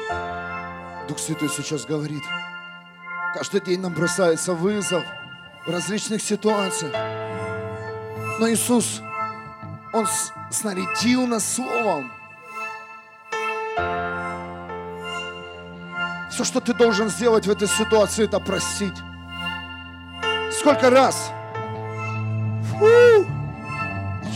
[1.07, 2.23] Дух Святой сейчас говорит.
[3.33, 5.03] Каждый день нам бросается вызов
[5.65, 6.93] в различных ситуациях.
[8.39, 9.01] Но Иисус,
[9.91, 10.07] Он
[10.51, 12.11] снарядил нас Словом.
[16.29, 18.97] Все, что ты должен сделать в этой ситуации, это простить.
[20.51, 21.31] Сколько раз?
[22.71, 23.25] Фу!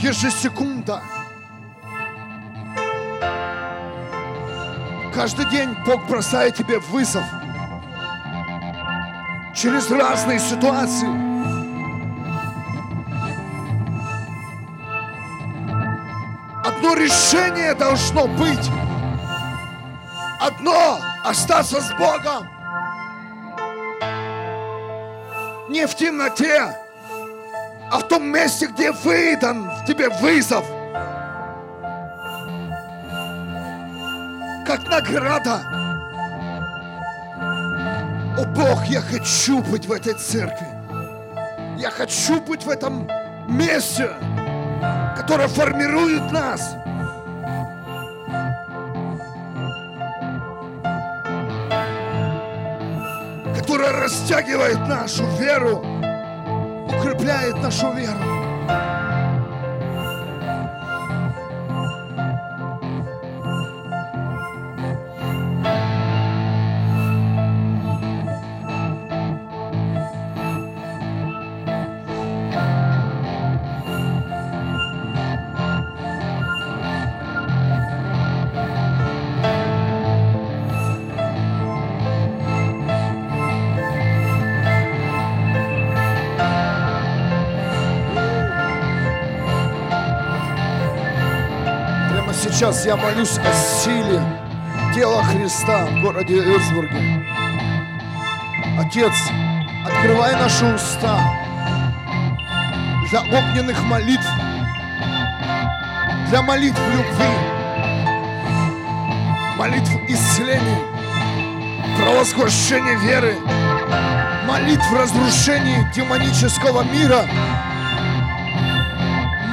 [0.01, 1.01] Ежесекунда.
[5.17, 7.23] Каждый день Бог бросает тебе вызов.
[9.55, 11.07] Через разные ситуации.
[16.63, 18.69] Одно решение должно быть.
[20.39, 22.47] Одно остаться с Богом.
[25.67, 26.77] Не в темноте,
[27.91, 30.63] а в том месте, где выдан тебе вызов.
[34.67, 35.61] Как награда.
[38.37, 40.67] О Бог, я хочу быть в этой церкви.
[41.77, 43.07] Я хочу быть в этом
[43.47, 44.09] месте,
[45.15, 46.75] которое формирует нас.
[53.57, 55.77] Которое растягивает нашу веру,
[56.89, 58.36] укрепляет нашу веру.
[92.57, 94.19] Сейчас я молюсь о силе
[94.95, 97.23] тела Христа в городе Эрцбурге.
[98.79, 99.13] Отец,
[99.85, 101.19] открывай наши уста
[103.11, 104.27] для огненных молитв,
[106.29, 107.29] для молитв любви,
[109.59, 110.81] молитв исцелений,
[112.01, 113.35] провозглашения веры,
[114.47, 117.23] молитв разрушения демонического мира,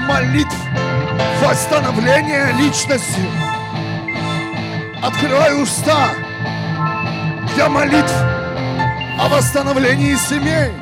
[0.08, 0.56] молитв
[1.44, 3.20] восстановления личности.
[5.02, 6.08] Открывай уста
[7.54, 8.14] для молитв
[9.20, 10.72] о восстановлении семей.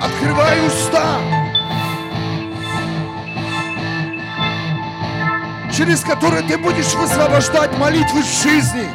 [0.00, 1.18] Открывай уста,
[5.76, 8.86] через которые ты будешь высвобождать молитвы жизни,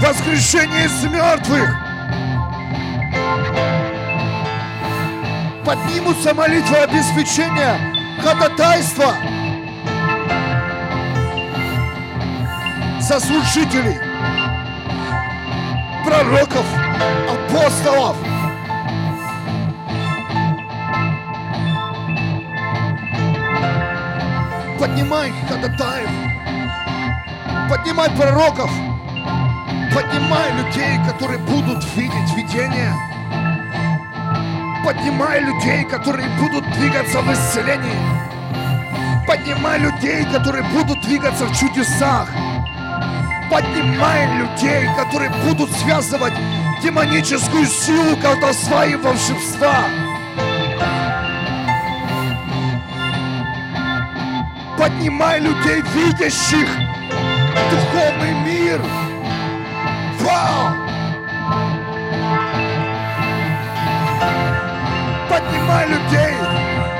[0.00, 1.91] воскрешение из мертвых.
[5.72, 9.14] Поднимутся молитвы обеспечения, ходатайства
[13.00, 13.98] за служителей,
[16.04, 16.66] пророков,
[17.30, 18.18] апостолов.
[24.78, 26.10] Поднимай ходатаев,
[27.70, 28.70] поднимай пророков,
[29.94, 33.11] поднимай людей, которые будут видеть видение.
[34.84, 37.96] Поднимай людей, которые будут двигаться в исцелении.
[39.28, 42.28] Поднимай людей, которые будут двигаться в чудесах.
[43.48, 46.34] Поднимай людей, которые будут связывать
[46.82, 49.84] демоническую силу колдовства и волшебства.
[54.76, 56.68] Поднимай людей, видящих
[57.70, 58.82] духовный мир.
[60.20, 60.91] Вау!
[65.72, 66.34] Поднимай людей,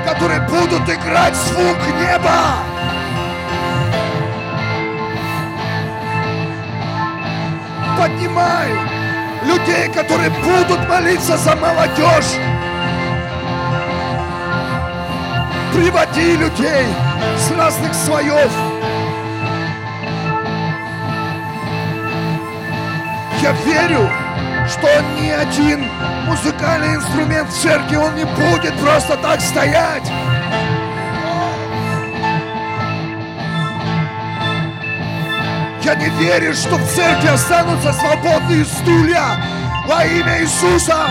[0.07, 2.57] которые будут играть звук неба.
[7.97, 8.71] Поднимай
[9.43, 12.33] людей, которые будут молиться за молодежь.
[15.73, 16.87] Приводи людей
[17.37, 18.51] с разных слоев.
[23.41, 24.09] Я верю,
[24.73, 24.87] что
[25.21, 25.85] ни один
[26.25, 30.09] музыкальный инструмент в церкви, он не будет просто так стоять.
[35.83, 39.37] Я не верю, что в церкви останутся свободные стулья
[39.85, 41.07] во имя Иисуса.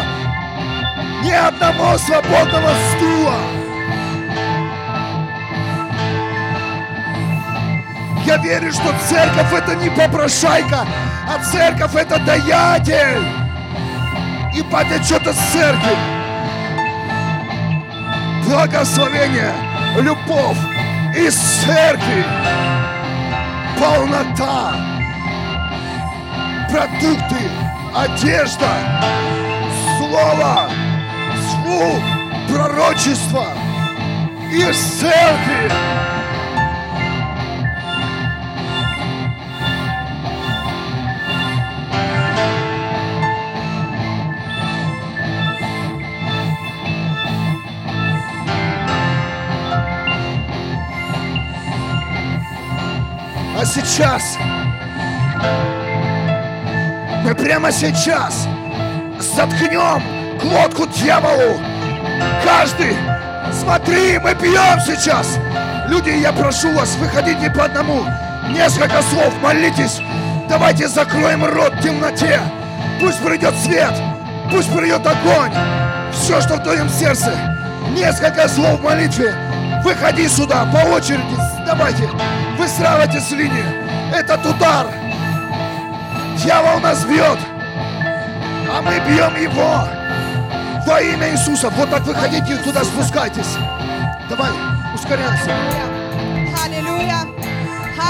[1.23, 3.35] Ни одного свободного стула.
[8.25, 10.87] Я верю, что церковь это не попрошайка,
[11.29, 13.42] а церковь это даятель.
[14.55, 15.97] И потечет из церкви.
[18.45, 19.53] Благословение,
[19.99, 20.59] любовь
[21.17, 22.25] из церкви,
[23.79, 24.75] полнота,
[26.71, 27.51] продукты,
[27.95, 28.71] одежда,
[29.99, 30.71] слово,
[31.51, 32.03] звук,
[32.49, 33.47] пророчество
[34.51, 36.12] из церкви.
[53.75, 54.37] Сейчас
[57.25, 58.47] мы прямо сейчас
[59.19, 60.03] заткнем
[60.41, 61.59] глотку дьяволу.
[62.45, 62.95] Каждый,
[63.53, 65.39] смотри, мы пьем сейчас.
[65.89, 68.05] Люди, я прошу вас, выходите по одному.
[68.51, 70.01] Несколько слов, молитесь.
[70.51, 72.41] Давайте закроем рот в темноте.
[73.01, 73.95] Пусть придет свет,
[74.51, 75.53] пусть придет огонь.
[76.13, 77.33] Все, что в твоем сердце.
[77.97, 79.35] Несколько слов в молитве.
[79.83, 81.42] Выходи сюда по очереди.
[81.65, 82.09] Давайте,
[82.59, 83.65] выстраивайтесь в линию.
[84.15, 84.87] Этот удар.
[86.37, 87.39] Дьявол нас бьет.
[88.71, 89.89] А мы бьем его.
[90.87, 91.71] Во имя Иисуса.
[91.71, 93.57] Вот так выходите туда, спускайтесь.
[94.29, 94.51] Давай,
[94.95, 95.53] ускоряемся.
[96.65, 97.27] Аллилуйя!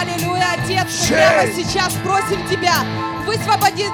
[0.01, 0.47] Аллилуйя!
[0.53, 2.75] Отец, мы прямо сейчас просим Тебя
[3.23, 3.89] высвободи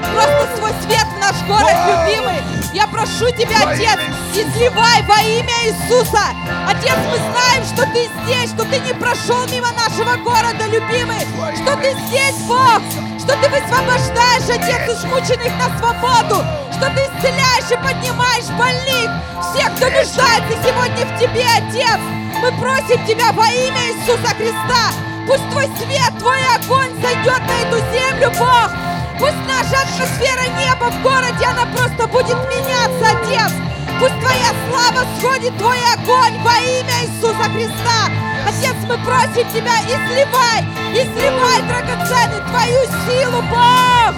[0.00, 2.36] просто свой свет в наш город, любимый.
[2.72, 3.98] Я прошу Тебя, Отец,
[4.32, 4.48] Иисуса!
[4.48, 6.22] изливай во имя Иисуса.
[6.68, 11.26] Отец, мы знаем, что Ты здесь, что Ты не прошел мимо нашего города, любимый,
[11.56, 12.80] что Ты здесь, Бог,
[13.18, 19.10] что Ты высвобождаешь, Отец, измученных на свободу, что Ты исцеляешь и поднимаешь больных,
[19.50, 21.98] всех, кто нуждается сегодня в Тебе, Отец.
[22.40, 24.94] Мы просим Тебя во имя Иисуса Христа,
[25.26, 28.70] пусть Твой свет, Твой огонь сойдет на эту землю, Бог.
[29.18, 33.52] Пусть наша атмосфера неба в городе, она просто будет меняться, Отец.
[33.98, 38.08] Пусть Твоя слава сходит, Твой огонь во имя Иисуса Христа.
[38.46, 44.14] Отец, мы просим Тебя, изливай, изливай, драгоценный, Твою силу, Бог.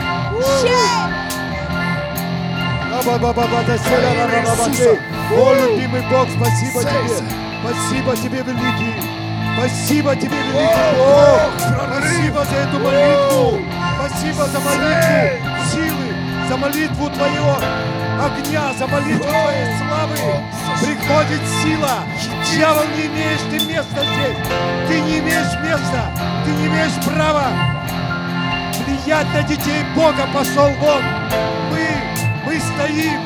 [5.33, 7.27] О, любимый Бог, спасибо тебе.
[7.63, 9.22] Спасибо тебе, великий.
[9.57, 11.53] Спасибо тебе, великий Бог.
[11.59, 13.61] Спасибо за эту молитву.
[13.99, 17.57] Спасибо за молитву силы, за молитву твоего
[18.21, 20.17] огня, за молитву твоей славы.
[20.81, 22.05] Приходит сила.
[22.51, 24.37] Дьявол, не имеешь ты места здесь.
[24.89, 26.11] Ты не имеешь места.
[26.45, 27.73] Ты не имеешь права.
[29.13, 31.03] Проклять на детей Бога пошел вон.
[31.71, 31.87] Мы,
[32.47, 33.21] мы стоим.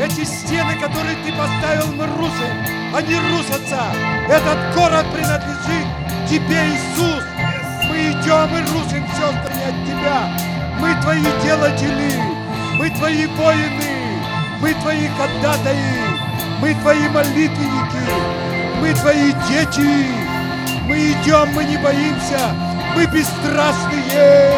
[0.00, 2.73] Эти стены, которые ты поставил, мы рушим.
[2.94, 3.82] Они рушатся.
[4.28, 5.86] Этот город принадлежит
[6.30, 7.24] тебе, Иисус.
[7.88, 10.30] Мы идем и рушим все, не от тебя.
[10.78, 12.22] Мы твои делатели.
[12.78, 14.20] Мы твои воины.
[14.60, 16.04] Мы твои ходатаи.
[16.60, 18.04] Мы твои молитвенники.
[18.80, 20.06] Мы твои дети.
[20.86, 22.54] Мы идем, мы не боимся.
[22.94, 24.52] Мы бесстрастные.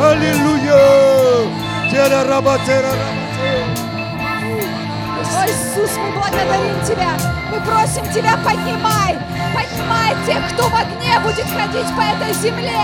[0.00, 1.48] Аллилуйя.
[1.92, 3.15] Тера-раба-тера-раба.
[5.34, 7.10] О, Иисус, мы благодарим Тебя.
[7.50, 9.18] Мы просим Тебя, поднимай.
[9.54, 12.80] Поднимай тех, кто в огне будет ходить по этой земле.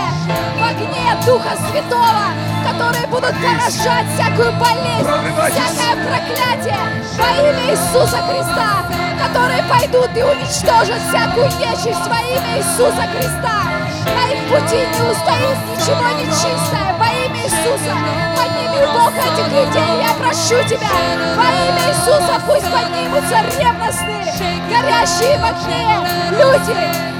[0.59, 2.33] В огне Духа Святого,
[2.67, 5.07] которые будут поражать всякую болезнь,
[5.51, 6.79] всякое проклятие
[7.17, 8.83] во имя Иисуса Христа,
[9.21, 13.63] которые пойдут и уничтожат всякую нечисть во имя Иисуса Христа.
[14.05, 17.93] На их пути не устоит ничего нечистое во имя Иисуса.
[18.37, 20.87] Подними Бог этих людей, я прошу Тебя.
[21.35, 24.23] Во имя Иисуса пусть поднимутся ревностные,
[24.69, 25.83] горящие в огне
[26.31, 26.75] люди.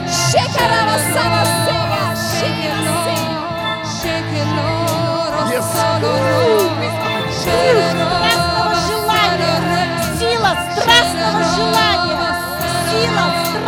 [0.07, 1.43] Шекарава сама
[2.39, 2.75] сея,
[4.01, 4.53] шекара
[7.43, 9.57] страстного желания,
[10.19, 12.31] сила страстного желания,
[12.89, 13.62] сила страстного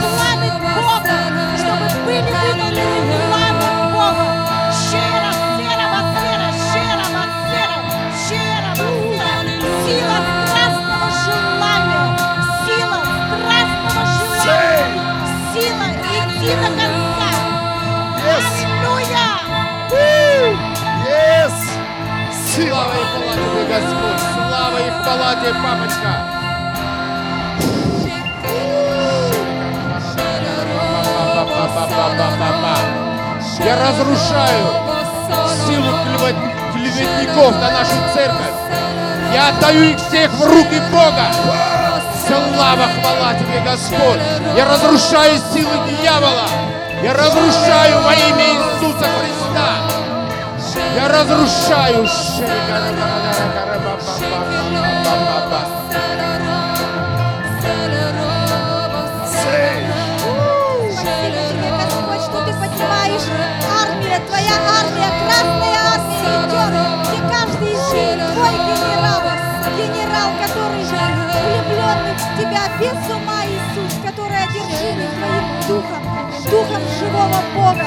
[0.00, 1.18] планы Бога,
[1.58, 4.26] чтобы были выполнены планы Бога.
[4.72, 5.86] Щера, сера,
[6.72, 7.78] щера, басера,
[8.26, 9.36] щера, басера.
[9.84, 12.06] Сила страстного желания,
[12.66, 14.04] сила страстного
[14.42, 15.06] желания,
[15.52, 17.30] сила идти до конца.
[18.26, 19.28] Аллилуйя!
[21.06, 21.56] Yes!
[22.54, 24.22] Слава и хвала тебе, Господь!
[24.34, 26.35] Слава и хвала тебе, папочка!
[33.64, 34.66] Я разрушаю
[35.66, 38.54] силу клевет- клеветников на нашу церковь.
[39.34, 41.26] Я отдаю их всех в руки Бога.
[42.26, 44.20] Слава, хвала тебе, Господь.
[44.56, 46.48] Я разрушаю силы дьявола.
[47.02, 49.68] Я разрушаю во имя Иисуса Христа.
[50.94, 52.06] Я разрушаю.
[64.46, 66.70] Твоя армия, красная армия идет,
[67.02, 69.22] где каждый них твой генерал,
[69.76, 76.02] генерал, который влюбленный в тебя без ума, Иисус, который одержимый твоим духом,
[76.50, 77.86] духом живого Бога.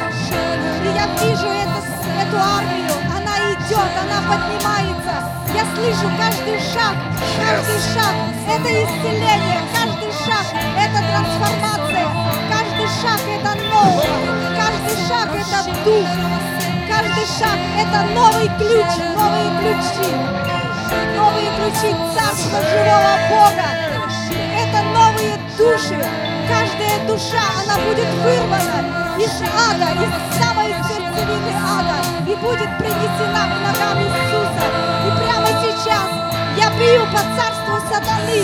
[0.84, 1.80] И я вижу эту,
[2.20, 5.40] эту армию, она идет, она поднимается.
[5.56, 6.96] Я слышу каждый шаг,
[7.40, 8.14] каждый шаг–
[8.48, 10.46] это исцеление, каждый шаг–
[10.78, 12.08] это трансформация,
[12.50, 14.49] каждый шаг– это новое,
[14.80, 16.08] каждый шаг– это дух,
[16.88, 20.10] каждый шаг– это новый ключ, новые ключи,
[21.16, 23.68] новые ключи Царства живого Бога.
[24.56, 26.00] Это новые души.
[26.48, 33.56] Каждая душа, она будет вырвана из ада, из самой сердцевины ада и будет принесена к
[33.62, 34.66] ногам Иисуса.
[35.06, 36.10] И прямо сейчас
[36.58, 38.44] я бью по царству сатаны,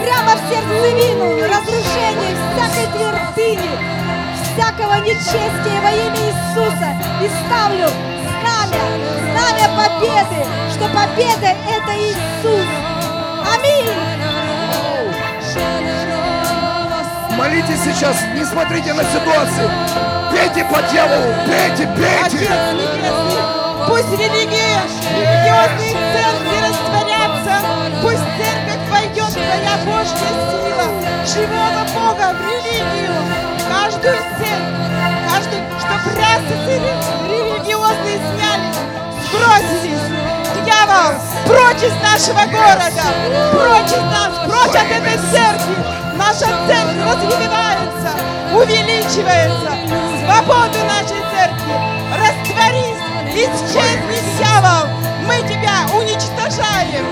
[0.00, 3.70] прямо в сердцевину разрушение всякой твердыни,
[4.52, 7.88] всякого нечестия во имя Иисуса и ставлю
[8.40, 8.82] знамя,
[9.32, 12.66] знамя победы, что победа это Иисус.
[13.54, 13.90] Аминь.
[17.36, 19.70] Молитесь сейчас, не смотрите на ситуацию.
[20.30, 22.46] Пейте по дьяволу, пейте, пейте.
[22.46, 24.82] Отец пусть религия,
[25.16, 27.66] религиозные церкви растворятся,
[28.02, 28.59] пусть церковь
[29.50, 30.86] Твоя Божья сила,
[31.26, 33.10] живого Бога в религию,
[33.68, 34.78] каждую церковь,
[35.28, 36.54] каждый, чтобы рясы
[37.26, 38.78] религиозные снялись,
[39.26, 40.06] сбросились.
[40.64, 43.06] Дьявол, прочь из нашего города,
[43.50, 45.74] прочь из нас, прочь от этой церкви.
[46.14, 48.10] Наша церковь развивается,
[48.54, 49.72] увеличивается.
[50.22, 51.74] Свободу нашей церкви.
[52.14, 53.02] Растворись,
[53.34, 54.86] исчезни, дьявол.
[55.26, 57.04] Мы тебя уничтожаем.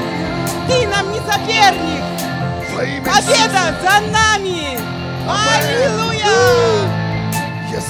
[0.68, 2.27] Ты нам не соперник.
[2.78, 4.78] Победа за нами.
[5.26, 6.26] Аллилуйя.
[7.72, 7.84] Yes.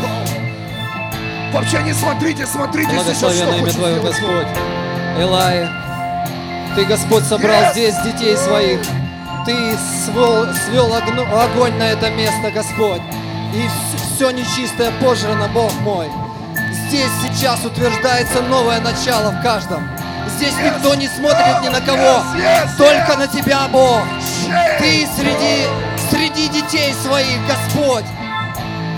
[0.00, 1.52] Вау.
[1.52, 4.46] Вообще не смотрите, смотрите сейчас, что имя Твое, Господь.
[5.18, 5.68] Элай,
[6.74, 7.72] Ты, Господь, собрал Yes!
[7.72, 8.80] здесь детей своих.
[9.44, 9.76] Ты
[10.06, 13.02] свел, свел огонь на это место, Господь.
[13.52, 13.68] И
[14.14, 16.08] все нечистое пожрано, Бог мой.
[16.88, 19.99] Здесь сейчас утверждается новое начало в каждом.
[20.40, 22.24] Здесь никто не смотрит ни на кого,
[22.78, 24.00] только на Тебя, Бог.
[24.78, 25.66] Ты среди,
[26.10, 28.06] среди детей своих, Господь,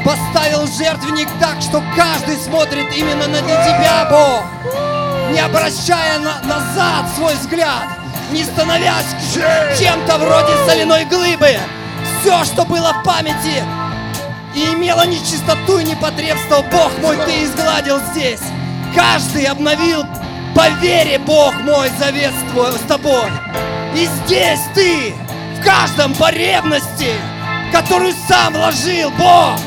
[0.05, 4.45] поставил жертвенник так, что каждый смотрит именно на Тебя, Бог,
[5.32, 7.88] не обращая на- назад свой взгляд,
[8.30, 9.12] не становясь
[9.80, 11.59] чем-то вроде соляной глыбы.
[12.20, 13.64] Все, что было в памяти,
[14.55, 18.43] и имела нечистоту и непотребство, Бог мой, Ты изгладил здесь.
[18.95, 20.05] Каждый обновил
[20.55, 23.31] по вере, Бог мой, завет с тобой.
[23.95, 25.15] И здесь Ты,
[25.59, 27.13] в каждом по ревности,
[27.73, 29.59] которую сам вложил, Бог.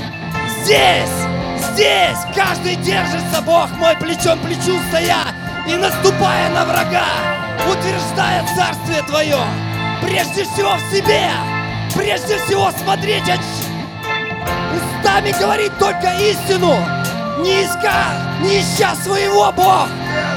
[0.61, 1.09] Здесь,
[1.71, 5.25] здесь каждый держится, Бог мой, плечом плечу стоя
[5.67, 7.05] и наступая на врага,
[7.69, 9.39] утверждая царствие Твое.
[10.01, 11.29] Прежде всего в себе,
[11.95, 13.39] прежде всего смотреть от
[14.75, 16.77] устами говорить только истину,
[17.39, 18.05] не иска,
[18.41, 19.87] не ища своего, Бог,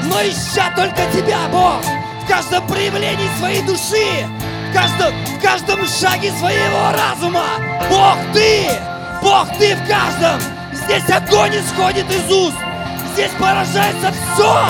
[0.03, 1.81] но ища только Тебя, Бог,
[2.23, 4.27] в каждом проявлении своей души,
[4.69, 7.45] в каждом, в каждом шаге своего разума.
[7.89, 8.69] Бог, Ты,
[9.21, 10.41] Бог, Ты в каждом.
[10.73, 12.57] Здесь огонь исходит из уст,
[13.13, 14.65] здесь поражается все,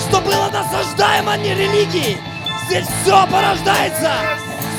[0.00, 2.18] что было насаждаемо не религией.
[2.66, 4.10] Здесь все порождается,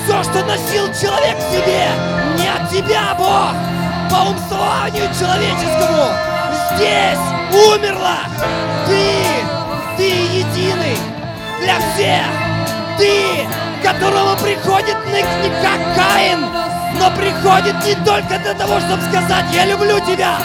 [0.03, 1.89] все, что носил человек в себе,
[2.37, 3.53] не от Тебя, Бог!
[4.09, 6.26] По умствованию человеческому
[6.77, 7.19] здесь
[7.51, 8.19] умерла.
[8.85, 10.97] Ты, ты единый
[11.59, 12.25] для всех.
[12.97, 13.47] Ты,
[13.83, 16.45] которому приходит не, не как Каин,
[16.99, 20.37] но приходит не только для того, чтобы сказать «Я люблю тебя»,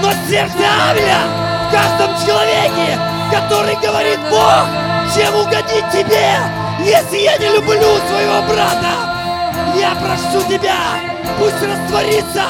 [0.00, 1.18] но сердце Авеля
[1.68, 2.98] в каждом человеке,
[3.30, 4.66] который говорит «Бог,
[5.14, 6.36] чем угодить тебе,
[6.80, 9.14] если я не люблю своего брата?»
[9.76, 10.76] Я прошу тебя,
[11.38, 12.44] пусть растворится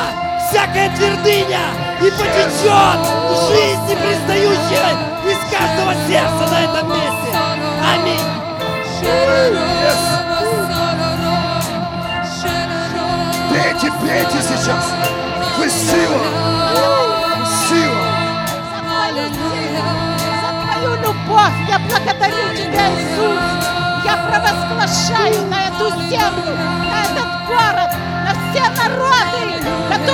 [0.50, 3.01] всякая твердыня и потечет
[3.49, 4.90] жизнь непризнающая
[5.24, 7.30] из каждого сердца на этом месте.
[7.95, 8.34] Аминь.
[13.51, 14.84] Пейте, пейте сейчас.
[15.59, 16.20] Вы сила.
[17.68, 18.05] Сила.
[20.42, 23.40] За твою любовь я благодарю тебя, Иисус.
[24.05, 26.57] Я провозглашаю на эту землю,
[26.90, 27.90] на этот город,
[28.24, 30.13] на все народы, которые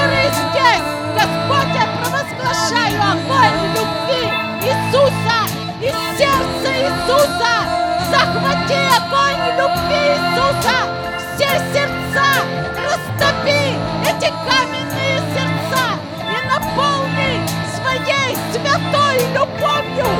[14.46, 17.32] каменные сердца и наполни
[17.74, 20.10] своей святой любовью,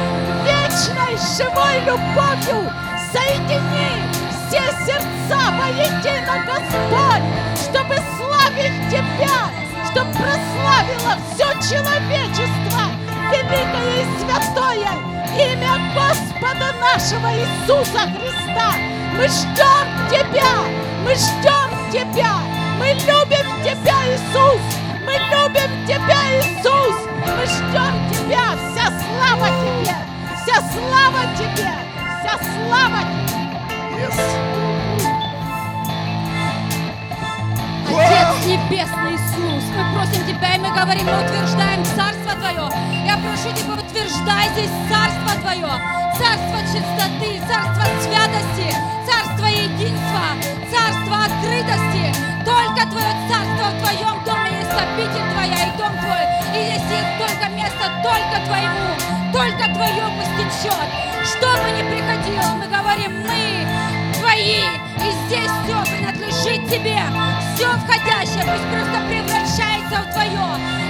[0.45, 2.71] вечной живой любовью.
[3.13, 7.27] Соедини все сердца воедино, Господь,
[7.63, 9.51] чтобы славить Тебя,
[9.91, 12.83] чтобы прославило все человечество,
[13.31, 14.93] великое и святое
[15.39, 18.75] имя Господа нашего Иисуса Христа.
[19.17, 20.53] Мы ждем Тебя,
[21.05, 24.63] мы ждем Тебя, мы любим Тебя, Иисус,
[25.05, 29.95] мы любим Тебя, Иисус, мы ждем Тебя, вся слава Тебе,
[30.41, 31.73] вся слава Тебе,
[32.21, 33.61] вся слава Тебе.
[37.87, 42.71] Отец Небесный Иисус, мы просим Тебя, и мы говорим, мы утверждаем Царство Твое.
[43.05, 45.69] Я прошу Тебя, утверждай здесь Царство Твое,
[46.17, 48.75] Царство чистоты, Царство святости,
[49.61, 50.25] единства,
[50.71, 52.15] Царство открытости.
[52.45, 56.25] Только Твое Царство в Твоем доме есть обитель Твоя и дом Твой.
[56.57, 56.89] И есть
[57.19, 58.89] только место только Твоему,
[59.33, 60.89] только Твое пусть течет.
[61.25, 63.67] Что бы ни приходило, мы говорим, мы
[64.19, 64.65] Твои,
[64.97, 67.01] и здесь все принадлежит Тебе.
[67.55, 70.47] Все входящее пусть просто превращается в Твое.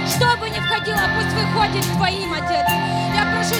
[0.07, 3.10] Что бы ни входило, пусть выходит Твоим, Отец.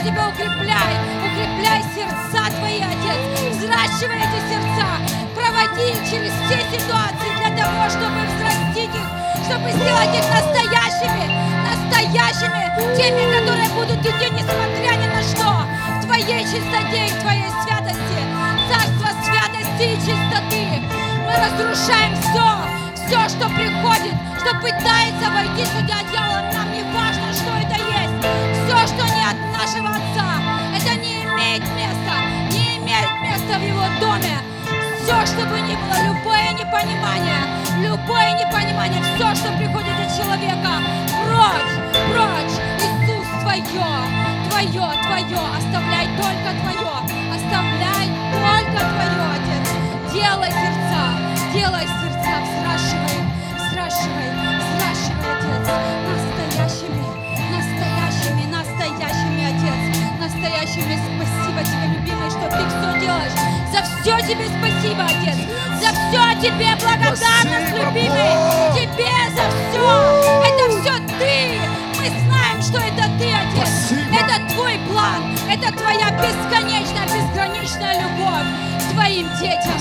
[0.04, 3.22] Тебя, укрепляй, укрепляй сердца Твои, Отец.
[3.54, 4.98] Взращивай эти сердца,
[5.36, 9.08] проводи их через все ситуации для того, чтобы взрастить их,
[9.46, 11.30] чтобы сделать их настоящими,
[11.70, 17.50] настоящими, теми, которые будут идти, несмотря ни на что, в Твоей чистоте и в Твоей
[17.62, 18.22] святости.
[18.74, 20.82] Царство святости и чистоты.
[21.28, 22.48] Мы разрушаем все,
[23.06, 26.50] все, что приходит, что пытается войти сюда дьяволом.
[26.54, 26.71] Нам
[31.62, 32.16] имеет места,
[32.52, 34.38] не имеет места в Его доме.
[35.04, 37.42] Все, что бы ни было, любое непонимание,
[37.78, 40.82] любое непонимание, все, что приходит от человека,
[41.26, 41.74] прочь,
[42.10, 43.92] прочь, Иисус, Твое,
[44.50, 46.94] Твое, Твое, оставляй только Твое,
[47.34, 49.68] оставляй только Твое, Отец.
[50.14, 51.02] Делай сердца,
[51.54, 53.20] делай сердца, взращивай,
[53.58, 55.68] взращивай, взращивай, Отец,
[56.08, 57.06] настоящими,
[57.52, 59.82] настоящими, настоящими, Отец,
[60.20, 61.41] настоящими.
[61.52, 62.72] Спасибо Тебе, любимый, что Ты
[64.02, 65.38] все тебе спасибо, Отец.
[65.80, 68.34] За все тебе благодарность, любимый.
[68.74, 69.86] Тебе за все.
[70.42, 71.62] Это все ты.
[72.00, 73.70] Мы знаем, что это ты, Отец.
[73.86, 74.16] Спасибо.
[74.16, 75.38] Это твой план.
[75.48, 78.48] Это твоя бесконечная, безграничная любовь
[78.80, 79.80] к твоим детям.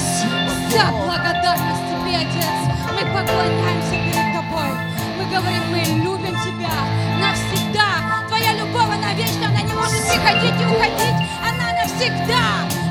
[0.71, 2.61] За благодарность тебе, Отец.
[2.93, 4.68] Мы поклоняемся перед тобой.
[5.16, 6.77] Мы говорим, мы любим тебя
[7.18, 8.29] навсегда.
[8.29, 11.31] Твоя любовь, она вечна, она не может приходить и уходить.
[12.01, 12.46] Навсегда,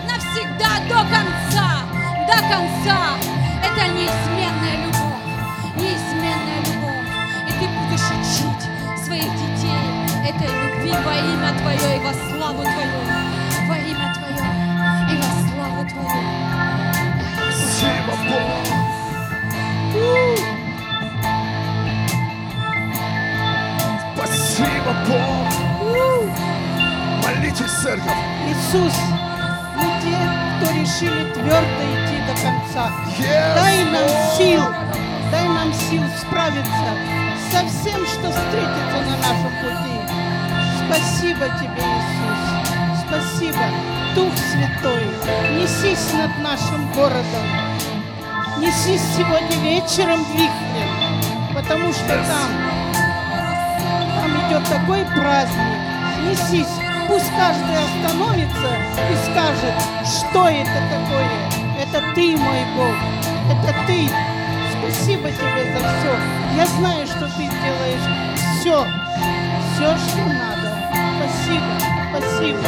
[0.05, 1.81] навсегда, до конца,
[2.27, 3.17] до конца.
[3.63, 5.25] Это неизменная любовь,
[5.77, 7.09] неизменная любовь.
[7.47, 8.63] И ты будешь учить
[9.03, 9.87] своих детей
[10.29, 13.01] этой любви во имя Твое и во славу Твою.
[13.67, 14.45] Во имя Твое
[15.09, 16.23] и во славу Твою.
[17.41, 18.63] Спасибо, Бог.
[24.15, 25.59] Спасибо, Бог.
[27.35, 28.11] Молитесь, церковь.
[28.47, 28.93] Иисус,
[29.75, 30.17] мы те,
[30.57, 32.91] кто решили твердо идти до конца.
[33.19, 34.37] Yes, Дай нам Lord.
[34.37, 34.63] сил,
[35.31, 36.89] дай нам сил справиться
[37.51, 39.99] со всем, что встретится на нашем пути.
[40.87, 42.41] Спасибо тебе, Иисус.
[43.07, 43.63] Спасибо,
[44.15, 45.05] Дух Святой.
[45.55, 47.45] Несись над нашим городом.
[48.57, 52.51] Несись сегодня вечером вихрем, потому что там,
[54.15, 55.77] там идет такой праздник.
[56.27, 56.67] Несись,
[57.09, 58.69] пусть каждый остановится
[59.11, 59.73] и скажет,
[60.05, 61.49] что это такое.
[61.81, 62.95] Это ты, мой Бог,
[63.49, 64.07] это ты.
[64.79, 66.15] Спасибо тебе за все.
[66.55, 68.07] Я знаю, что ты делаешь
[68.59, 68.85] все,
[69.73, 70.69] все, что надо.
[71.17, 71.65] Спасибо,
[72.11, 72.59] спасибо.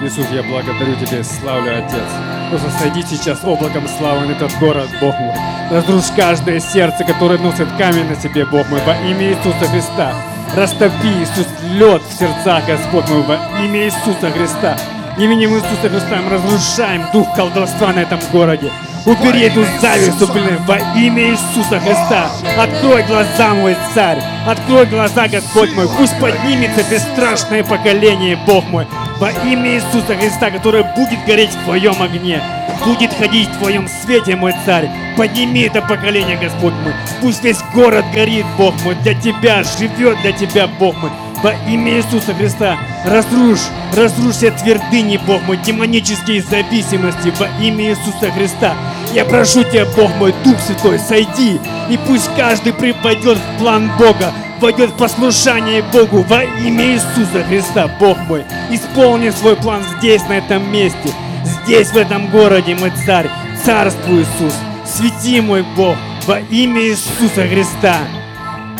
[0.00, 2.39] Иисус, я благодарю Тебя, славлю, Отец.
[2.50, 5.32] Просто сойди сейчас облаком славы на этот город, Бог мой.
[5.70, 10.12] Разрушь каждое сердце, которое носит камень на себе, Бог мой, во имя Иисуса Христа.
[10.56, 14.76] Растопи, Иисус, лед в сердцах, Господь мой, во имя Иисуса Христа.
[15.16, 18.72] Именем Иисуса Христа мы разрушаем дух колдовства на этом городе.
[19.06, 22.32] Убери эту зависть, блин, во имя Иисуса Христа.
[22.58, 24.20] Открой глаза, мой царь.
[24.44, 25.88] Открой глаза, Господь мой.
[25.96, 28.88] Пусть поднимется бесстрашное поколение, Бог мой.
[29.20, 32.42] Во имя Иисуса Христа, которое будет гореть в Твоем огне.
[32.86, 34.88] Будет ходить в Твоем свете, мой царь.
[35.14, 36.94] Подними это поколение, Господь мой.
[37.20, 41.10] Пусть весь город горит, Бог мой, для Тебя, живет для Тебя, Бог мой.
[41.42, 48.30] Во имя Иисуса Христа разрушь, разрушь все твердыни, Бог мой, демонические зависимости во имя Иисуса
[48.34, 48.72] Христа.
[49.12, 51.60] Я прошу Тебя, Бог мой, Дух Святой, сойди,
[51.90, 57.88] и пусть каждый припадет в план Бога, войдет в послушание Богу во имя Иисуса Христа,
[57.98, 58.44] Бог мой.
[58.70, 61.10] Исполни свой план здесь, на этом месте,
[61.44, 63.30] здесь, в этом городе, мой царь.
[63.64, 64.54] Царствуй, Иисус,
[64.86, 65.96] свети, мой Бог,
[66.26, 67.98] во имя Иисуса Христа.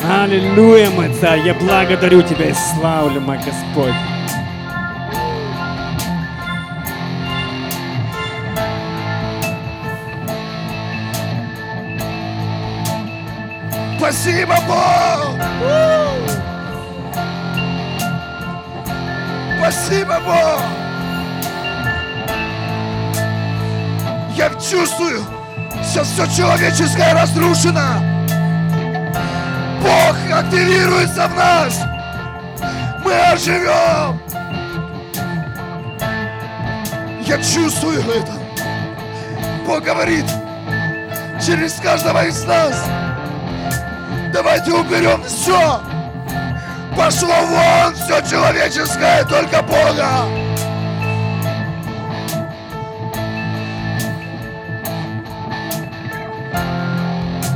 [0.03, 3.93] Аллилуйя, мой царь, я благодарю Тебя и славлю, мой Господь.
[14.01, 15.35] Спасибо, Бог!
[19.59, 20.61] Спасибо, Бог!
[24.35, 25.23] Я чувствую,
[25.83, 28.01] сейчас все человеческое разрушено.
[29.83, 31.79] Бог активируется в нас.
[33.05, 34.19] Мы оживем.
[37.21, 38.33] Я чувствую это.
[39.67, 40.25] Бог говорит
[41.39, 42.83] через каждого из нас.
[44.33, 45.81] Давайте уберем все.
[46.95, 50.25] Пошло вон все человеческое, только Бога.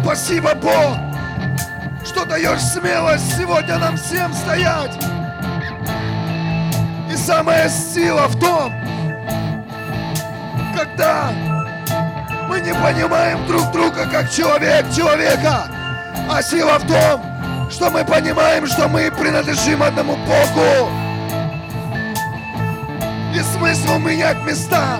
[0.03, 0.97] Спасибо, Бог,
[2.05, 4.97] что даешь смелость сегодня нам всем стоять.
[7.11, 8.73] И самая сила в том,
[10.75, 11.31] когда
[12.47, 15.74] мы не понимаем друг друга как человек человека,
[16.29, 17.21] а сила в том,
[17.69, 20.89] что мы понимаем, что мы принадлежим одному Богу.
[23.33, 24.99] И смысл менять места,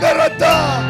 [0.00, 0.80] города.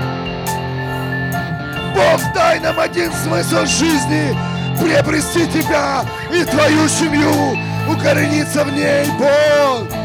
[1.94, 4.36] Бог, дай нам один смысл жизни
[4.80, 7.56] приобрести тебя и твою семью,
[7.88, 10.01] укорениться в ней, Бог.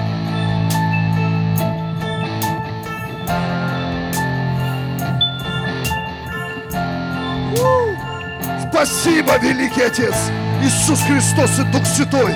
[8.77, 10.13] Спасибо, великий Отец,
[10.61, 12.35] Иисус Христос и Дух Святой.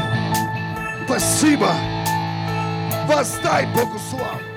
[1.06, 1.70] Спасибо.
[3.08, 4.51] Воздай Богу славу.